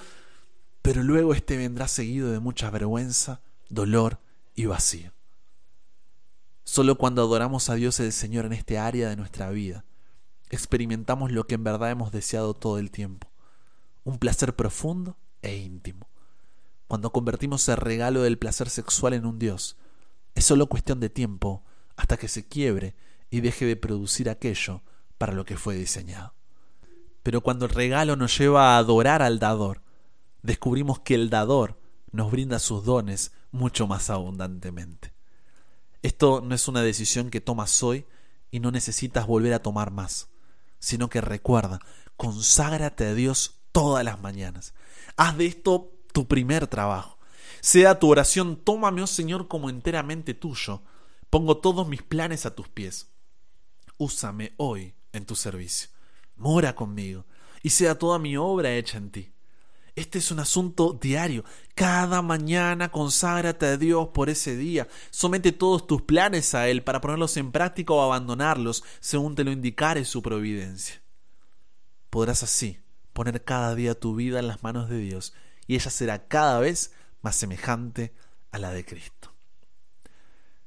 pero 0.83 1.01
luego 1.01 1.33
este 1.33 1.57
vendrá 1.57 1.87
seguido 1.87 2.31
de 2.31 2.39
mucha 2.39 2.69
vergüenza, 2.69 3.41
dolor 3.69 4.19
y 4.53 4.67
vacío. 4.67 5.13
Solo 6.63 6.95
cuando 6.99 7.23
adoramos 7.23 7.71
a 7.71 7.73
Dios 7.73 7.99
el 7.99 8.13
Señor 8.13 8.45
en 8.45 8.53
este 8.53 8.77
área 8.77 9.09
de 9.09 9.15
nuestra 9.15 9.49
vida, 9.49 9.83
experimentamos 10.51 11.31
lo 11.31 11.47
que 11.47 11.55
en 11.55 11.63
verdad 11.63 11.89
hemos 11.89 12.11
deseado 12.11 12.53
todo 12.53 12.77
el 12.77 12.91
tiempo 12.91 13.27
un 14.05 14.19
placer 14.19 14.55
profundo 14.55 15.17
e 15.41 15.57
íntimo. 15.57 16.07
Cuando 16.87 17.11
convertimos 17.11 17.67
el 17.67 17.77
regalo 17.77 18.21
del 18.21 18.37
placer 18.37 18.69
sexual 18.69 19.13
en 19.13 19.25
un 19.25 19.39
Dios, 19.39 19.75
es 20.35 20.45
solo 20.45 20.67
cuestión 20.67 20.99
de 21.01 21.09
tiempo 21.09 21.63
hasta 21.97 22.15
que 22.15 22.27
se 22.27 22.47
quiebre 22.47 22.95
y 23.29 23.41
deje 23.41 23.65
de 23.65 23.75
producir 23.75 24.29
aquello 24.29 24.83
para 25.17 25.33
lo 25.33 25.43
que 25.43 25.57
fue 25.57 25.75
diseñado. 25.75 26.33
Pero 27.23 27.41
cuando 27.41 27.65
el 27.65 27.71
regalo 27.71 28.15
nos 28.15 28.37
lleva 28.37 28.75
a 28.75 28.77
adorar 28.77 29.21
al 29.23 29.39
dador, 29.39 29.81
descubrimos 30.43 30.99
que 30.99 31.15
el 31.15 31.29
dador 31.29 31.79
nos 32.11 32.31
brinda 32.31 32.59
sus 32.59 32.85
dones 32.85 33.31
mucho 33.51 33.87
más 33.87 34.11
abundantemente. 34.11 35.13
Esto 36.03 36.41
no 36.41 36.53
es 36.53 36.67
una 36.67 36.83
decisión 36.83 37.31
que 37.31 37.41
tomas 37.41 37.81
hoy 37.81 38.05
y 38.51 38.59
no 38.59 38.69
necesitas 38.69 39.25
volver 39.25 39.53
a 39.53 39.63
tomar 39.63 39.89
más, 39.89 40.29
sino 40.77 41.09
que 41.09 41.19
recuerda, 41.19 41.79
conságrate 42.15 43.07
a 43.07 43.15
Dios 43.15 43.54
todas 43.75 44.05
las 44.05 44.21
mañanas. 44.21 44.73
Haz 45.17 45.37
de 45.37 45.47
esto 45.47 45.91
tu 46.13 46.29
primer 46.29 46.65
trabajo. 46.65 47.19
Sea 47.59 47.99
tu 47.99 48.09
oración, 48.09 48.55
tómame, 48.55 49.01
oh 49.01 49.07
Señor, 49.07 49.49
como 49.49 49.69
enteramente 49.69 50.33
tuyo. 50.33 50.81
Pongo 51.29 51.57
todos 51.57 51.85
mis 51.85 52.01
planes 52.01 52.45
a 52.45 52.55
tus 52.55 52.69
pies. 52.69 53.11
Úsame 53.97 54.53
hoy 54.55 54.93
en 55.11 55.25
tu 55.25 55.35
servicio. 55.35 55.89
Mora 56.37 56.73
conmigo 56.73 57.25
y 57.63 57.71
sea 57.71 57.99
toda 57.99 58.17
mi 58.17 58.37
obra 58.37 58.73
hecha 58.73 58.97
en 58.97 59.11
ti. 59.11 59.33
Este 59.93 60.19
es 60.19 60.31
un 60.31 60.39
asunto 60.39 60.93
diario. 60.93 61.43
Cada 61.73 62.21
mañana 62.21 62.89
conságrate 62.91 63.65
a 63.65 63.77
Dios 63.77 64.07
por 64.13 64.29
ese 64.29 64.55
día. 64.55 64.87
Somete 65.09 65.51
todos 65.51 65.85
tus 65.85 66.01
planes 66.01 66.55
a 66.55 66.69
Él 66.69 66.81
para 66.81 67.01
ponerlos 67.01 67.35
en 67.35 67.51
práctica 67.51 67.93
o 67.93 68.01
abandonarlos 68.01 68.85
según 69.01 69.35
te 69.35 69.43
lo 69.43 69.51
indicare 69.51 70.05
su 70.05 70.21
providencia. 70.21 71.01
Podrás 72.09 72.41
así 72.41 72.84
poner 73.15 73.43
cada 73.43 73.73
día 73.73 73.97
tu 73.97 74.13
vida 74.13 74.39
en 74.39 74.47
las 74.47 74.61
manos 74.61 74.89
de 74.89 74.99
Dios 74.99 75.33
y 75.65 75.75
ella 75.75 75.89
será 75.89 76.27
cada 76.27 76.59
vez 76.59 76.91
más 77.21 77.35
semejante 77.35 78.13
a 78.51 78.59
la 78.59 78.71
de 78.71 78.85
Cristo. 78.85 79.33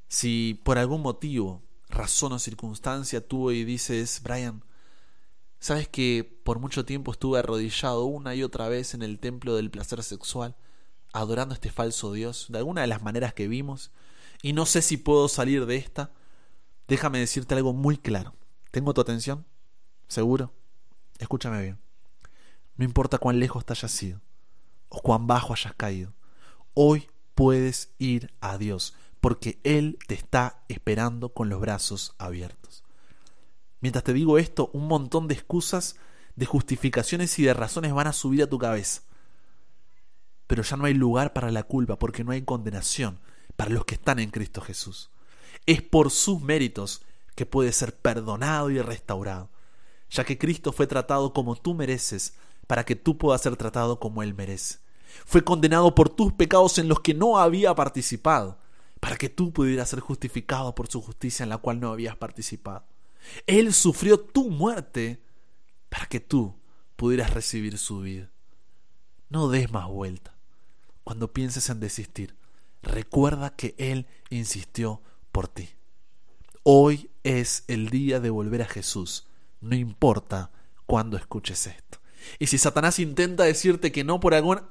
Si 0.09 0.61
por 0.65 0.79
algún 0.79 1.03
motivo, 1.03 1.63
razón 1.91 2.33
o 2.33 2.39
circunstancia 2.39 3.29
tú 3.29 3.51
y 3.51 3.65
dices, 3.65 4.23
Brian, 4.25 4.65
¿Sabes 5.61 5.89
que 5.89 6.39
por 6.45 6.61
mucho 6.61 6.85
tiempo 6.85 7.11
estuve 7.11 7.39
arrodillado 7.39 8.05
una 8.05 8.35
y 8.35 8.45
otra 8.45 8.69
vez 8.69 8.95
en 8.95 9.03
el 9.03 9.19
templo 9.19 9.57
del 9.57 9.71
placer 9.71 10.03
sexual, 10.05 10.57
adorando 11.13 11.53
a 11.53 11.57
este 11.57 11.71
falso 11.71 12.13
Dios, 12.13 12.47
de 12.49 12.59
alguna 12.59 12.83
de 12.83 12.87
las 12.87 13.03
maneras 13.03 13.35
que 13.35 13.49
vimos, 13.49 13.91
y 14.41 14.53
no 14.53 14.67
sé 14.67 14.83
si 14.83 14.97
puedo 14.97 15.29
salir 15.29 15.67
de 15.67 15.77
esta? 15.77 16.13
Déjame 16.87 17.19
decirte 17.19 17.57
algo 17.57 17.73
muy 17.73 17.99
claro. 17.99 18.35
¿Tengo 18.71 18.95
tu 18.95 19.01
atención? 19.01 19.45
¿Seguro? 20.07 20.53
Escúchame 21.19 21.61
bien. 21.61 21.88
No 22.79 22.85
importa 22.85 23.19
cuán 23.19 23.41
lejos 23.41 23.67
te 23.67 23.75
hayas 23.75 24.03
ido 24.03 24.21
o 24.89 25.03
cuán 25.03 25.27
bajo 25.27 25.53
hayas 25.53 25.75
caído, 25.75 26.15
hoy 26.73 27.11
puedes 27.35 27.91
ir 27.99 28.33
a 28.41 28.57
Dios, 28.57 28.95
porque 29.21 29.59
Él 29.65 29.99
te 30.07 30.15
está 30.15 30.63
esperando 30.69 31.35
con 31.35 31.49
los 31.49 31.61
brazos 31.61 32.15
abiertos. 32.19 32.85
Mientras 33.81 34.05
te 34.05 34.13
digo 34.13 34.39
esto, 34.39 34.71
un 34.73 34.87
montón 34.87 35.29
de 35.29 35.35
excusas, 35.35 35.97
de 36.37 36.47
justificaciones 36.47 37.37
y 37.41 37.43
de 37.43 37.53
razones 37.53 37.93
van 37.93 38.07
a 38.07 38.13
subir 38.13 38.45
a 38.45 38.49
tu 38.49 38.59
cabeza. 38.59 39.03
Pero 40.47 40.63
ya 40.63 40.77
no 40.77 40.85
hay 40.85 40.95
lugar 40.95 41.33
para 41.33 41.51
la 41.51 41.65
culpa 41.65 41.99
porque 41.99 42.25
no 42.25 42.31
hay 42.31 42.43
condenación 42.43 43.19
para 43.57 43.71
los 43.71 43.85
que 43.85 43.97
están 43.97 44.21
en 44.21 44.31
Cristo 44.31 44.61
Jesús. 44.61 45.11
Es 45.67 45.83
por 45.83 46.13
sus 46.13 46.41
méritos 46.41 47.03
que 47.35 47.45
puede 47.45 47.73
ser 47.73 47.97
perdonado 47.97 48.71
y 48.71 48.81
restaurado, 48.81 49.51
ya 50.11 50.25
que 50.25 50.39
Cristo 50.39 50.73
fue 50.73 50.87
tratado 50.87 51.33
como 51.33 51.57
tú 51.57 51.75
mereces 51.75 52.35
para 52.69 52.85
que 52.85 52.95
tú 52.95 53.19
puedas 53.19 53.43
ser 53.43 53.57
tratado 53.57 53.99
como 53.99 54.23
Él 54.23 54.35
merece. 54.35 54.79
Fue 55.25 55.43
condenado 55.43 55.97
por 55.97 56.11
tus 56.11 56.33
pecados 56.35 56.79
en 56.79 56.87
los 56.87 57.01
que 57.01 57.15
no 57.15 57.39
había 57.39 57.75
participado, 57.75 58.59
para 59.01 59.17
que 59.17 59.29
tú 59.29 59.53
pudieras 59.53 59.89
ser 59.89 60.01
justificado 60.01 60.75
por 60.75 60.87
su 60.89 61.01
justicia 61.01 61.43
en 61.43 61.49
la 61.49 61.59
cual 61.59 61.81
no 61.81 61.91
habías 61.91 62.17
participado. 62.17 62.85
Él 63.47 63.73
sufrió 63.73 64.21
tu 64.21 64.51
muerte 64.51 65.21
para 65.89 66.07
que 66.07 66.21
tú 66.21 66.55
pudieras 66.97 67.33
recibir 67.33 67.79
su 67.79 68.01
vida. 68.01 68.31
No 69.31 69.49
des 69.49 69.73
más 69.73 69.89
vuelta. 69.89 70.35
Cuando 71.05 71.33
pienses 71.33 71.71
en 71.71 71.81
desistir, 71.81 72.37
recuerda 72.83 73.57
que 73.57 73.75
Él 73.79 74.07
insistió 74.29 75.01
por 75.33 75.49
ti. 75.49 75.71
Hoy 76.65 77.11
es 77.23 77.65
el 77.67 77.89
día 77.89 78.21
de 78.21 78.29
volver 78.29 78.61
a 78.61 78.67
Jesús, 78.67 79.27
no 79.63 79.75
importa 79.75 80.51
cuándo 80.85 81.17
escuches 81.17 81.67
esto. 81.67 81.98
Y 82.39 82.47
si 82.47 82.59
Satanás 82.59 82.99
intenta 82.99 83.45
decirte 83.45 83.93
que 83.93 84.05
no 84.05 84.21
por 84.21 84.35
alguna... 84.35 84.69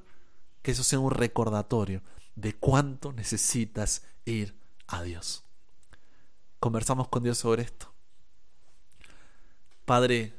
que 0.62 0.72
eso 0.72 0.84
sea 0.84 1.00
un 1.00 1.12
recordatorio 1.12 2.02
de 2.36 2.54
cuánto 2.54 3.14
necesitas 3.14 4.04
ir 4.26 4.56
a 4.88 5.02
Dios. 5.02 5.44
Conversamos 6.60 7.08
con 7.08 7.24
Dios 7.24 7.38
sobre 7.38 7.64
esto. 7.64 7.92
Padre, 9.86 10.34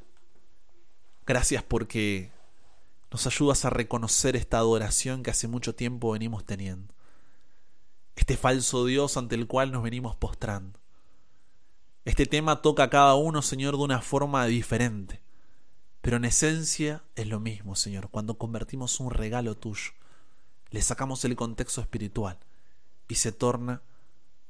gracias 1.25 1.63
porque 1.63 2.31
nos 3.11 3.25
ayudas 3.25 3.65
a 3.65 3.69
reconocer 3.69 4.35
esta 4.35 4.57
adoración 4.57 5.23
que 5.23 5.31
hace 5.31 5.47
mucho 5.47 5.75
tiempo 5.75 6.11
venimos 6.11 6.45
teniendo. 6.45 6.93
Este 8.15 8.37
falso 8.37 8.85
Dios 8.85 9.17
ante 9.17 9.35
el 9.35 9.47
cual 9.47 9.71
nos 9.71 9.81
venimos 9.81 10.15
postrando. 10.15 10.79
Este 12.05 12.25
tema 12.25 12.61
toca 12.61 12.83
a 12.83 12.89
cada 12.89 13.15
uno, 13.15 13.41
Señor, 13.41 13.77
de 13.77 13.83
una 13.83 14.01
forma 14.01 14.45
diferente. 14.45 15.21
Pero 16.01 16.17
en 16.17 16.25
esencia 16.25 17.03
es 17.15 17.27
lo 17.27 17.39
mismo, 17.39 17.75
Señor. 17.75 18.09
Cuando 18.09 18.37
convertimos 18.37 18.99
un 18.99 19.11
regalo 19.11 19.55
tuyo, 19.55 19.91
le 20.69 20.81
sacamos 20.81 21.25
el 21.25 21.35
contexto 21.35 21.81
espiritual 21.81 22.37
y 23.07 23.15
se 23.15 23.31
torna 23.31 23.81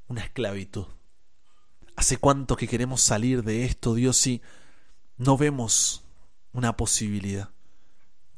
una 0.08 0.22
esclavitud. 0.22 0.86
¿Hace 1.96 2.18
cuánto 2.18 2.56
que 2.56 2.68
queremos 2.68 3.00
salir 3.00 3.42
de 3.42 3.64
esto, 3.64 3.94
Dios? 3.94 4.26
Y 4.26 4.42
no 5.16 5.36
vemos 5.36 6.04
una 6.52 6.76
posibilidad. 6.76 7.50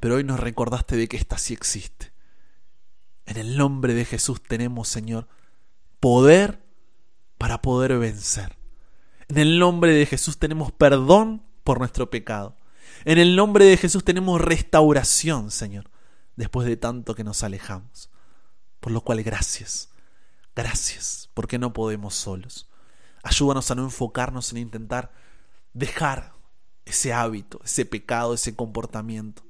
Pero 0.00 0.16
hoy 0.16 0.24
nos 0.24 0.40
recordaste 0.40 0.96
de 0.96 1.08
que 1.08 1.16
esta 1.16 1.38
sí 1.38 1.54
existe. 1.54 2.12
En 3.26 3.36
el 3.36 3.56
nombre 3.56 3.94
de 3.94 4.04
Jesús 4.04 4.42
tenemos, 4.42 4.88
Señor, 4.88 5.28
poder 6.00 6.64
para 7.38 7.62
poder 7.62 7.98
vencer. 7.98 8.56
En 9.28 9.38
el 9.38 9.58
nombre 9.58 9.92
de 9.92 10.06
Jesús 10.06 10.38
tenemos 10.38 10.72
perdón 10.72 11.42
por 11.62 11.78
nuestro 11.78 12.10
pecado. 12.10 12.56
En 13.04 13.18
el 13.18 13.36
nombre 13.36 13.64
de 13.64 13.76
Jesús 13.76 14.04
tenemos 14.04 14.40
restauración, 14.40 15.50
Señor, 15.50 15.90
después 16.36 16.66
de 16.66 16.76
tanto 16.76 17.14
que 17.14 17.24
nos 17.24 17.42
alejamos. 17.42 18.10
Por 18.80 18.92
lo 18.92 19.02
cual, 19.02 19.22
gracias. 19.22 19.90
Gracias, 20.54 21.30
porque 21.34 21.58
no 21.58 21.72
podemos 21.72 22.14
solos. 22.14 22.68
Ayúdanos 23.22 23.70
a 23.70 23.74
no 23.74 23.84
enfocarnos 23.84 24.52
en 24.52 24.58
intentar 24.58 25.12
dejar 25.72 26.34
ese 26.84 27.12
hábito, 27.12 27.60
ese 27.64 27.84
pecado, 27.84 28.34
ese 28.34 28.54
comportamiento. 28.54 29.42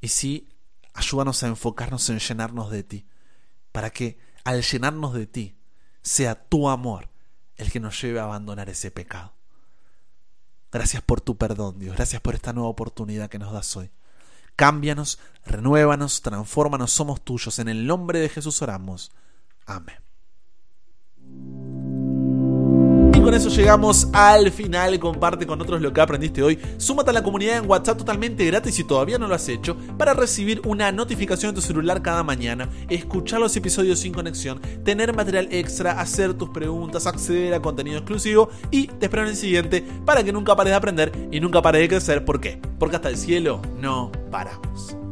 Y 0.00 0.08
sí, 0.08 0.48
ayúdanos 0.92 1.42
a 1.42 1.48
enfocarnos 1.48 2.08
en 2.10 2.18
llenarnos 2.18 2.70
de 2.70 2.82
ti, 2.82 3.06
para 3.72 3.90
que 3.90 4.18
al 4.44 4.62
llenarnos 4.62 5.14
de 5.14 5.26
ti 5.26 5.56
sea 6.02 6.48
tu 6.48 6.68
amor 6.68 7.10
el 7.56 7.70
que 7.70 7.80
nos 7.80 8.00
lleve 8.00 8.20
a 8.20 8.24
abandonar 8.24 8.68
ese 8.68 8.90
pecado. 8.90 9.32
Gracias 10.74 11.02
por 11.02 11.22
tu 11.22 11.38
perdón, 11.38 11.78
Dios. 11.78 11.96
Gracias 11.96 12.20
por 12.20 12.34
esta 12.34 12.52
nueva 12.52 12.68
oportunidad 12.68 13.30
que 13.30 13.38
nos 13.38 13.52
das 13.52 13.74
hoy. 13.76 13.90
Cámbianos, 14.56 15.18
renuévanos, 15.46 16.20
transfórmanos, 16.20 16.92
somos 16.92 17.24
tuyos. 17.24 17.58
En 17.58 17.68
el 17.68 17.86
nombre 17.86 18.18
de 18.18 18.28
Jesús 18.28 18.60
oramos. 18.60 19.10
Amén 19.64 20.04
con 23.24 23.32
eso 23.32 23.48
llegamos 23.48 24.08
al 24.12 24.52
final. 24.52 24.98
Comparte 24.98 25.46
con 25.46 25.60
otros 25.60 25.80
lo 25.80 25.92
que 25.92 26.00
aprendiste 26.00 26.42
hoy. 26.42 26.58
Súmate 26.76 27.08
a 27.08 27.14
la 27.14 27.22
comunidad 27.22 27.56
en 27.56 27.68
WhatsApp 27.68 27.96
totalmente 27.96 28.44
gratis 28.44 28.74
si 28.74 28.84
todavía 28.84 29.18
no 29.18 29.26
lo 29.26 29.34
has 29.34 29.48
hecho 29.48 29.76
para 29.96 30.12
recibir 30.12 30.60
una 30.66 30.92
notificación 30.92 31.50
en 31.50 31.54
tu 31.54 31.62
celular 31.62 32.02
cada 32.02 32.22
mañana, 32.22 32.68
escuchar 32.90 33.40
los 33.40 33.56
episodios 33.56 34.00
sin 34.00 34.12
conexión, 34.12 34.60
tener 34.84 35.14
material 35.14 35.48
extra, 35.50 36.00
hacer 36.00 36.34
tus 36.34 36.50
preguntas, 36.50 37.06
acceder 37.06 37.54
a 37.54 37.62
contenido 37.62 37.98
exclusivo 37.98 38.50
y 38.70 38.88
te 38.88 39.06
espero 39.06 39.22
en 39.22 39.30
el 39.30 39.36
siguiente 39.36 39.82
para 40.04 40.22
que 40.22 40.32
nunca 40.32 40.54
pares 40.54 40.72
de 40.72 40.76
aprender 40.76 41.12
y 41.30 41.40
nunca 41.40 41.62
pares 41.62 41.80
de 41.80 41.88
crecer. 41.88 42.24
¿Por 42.26 42.40
qué? 42.40 42.60
Porque 42.78 42.96
hasta 42.96 43.08
el 43.08 43.16
cielo 43.16 43.62
no 43.80 44.12
paramos. 44.30 45.03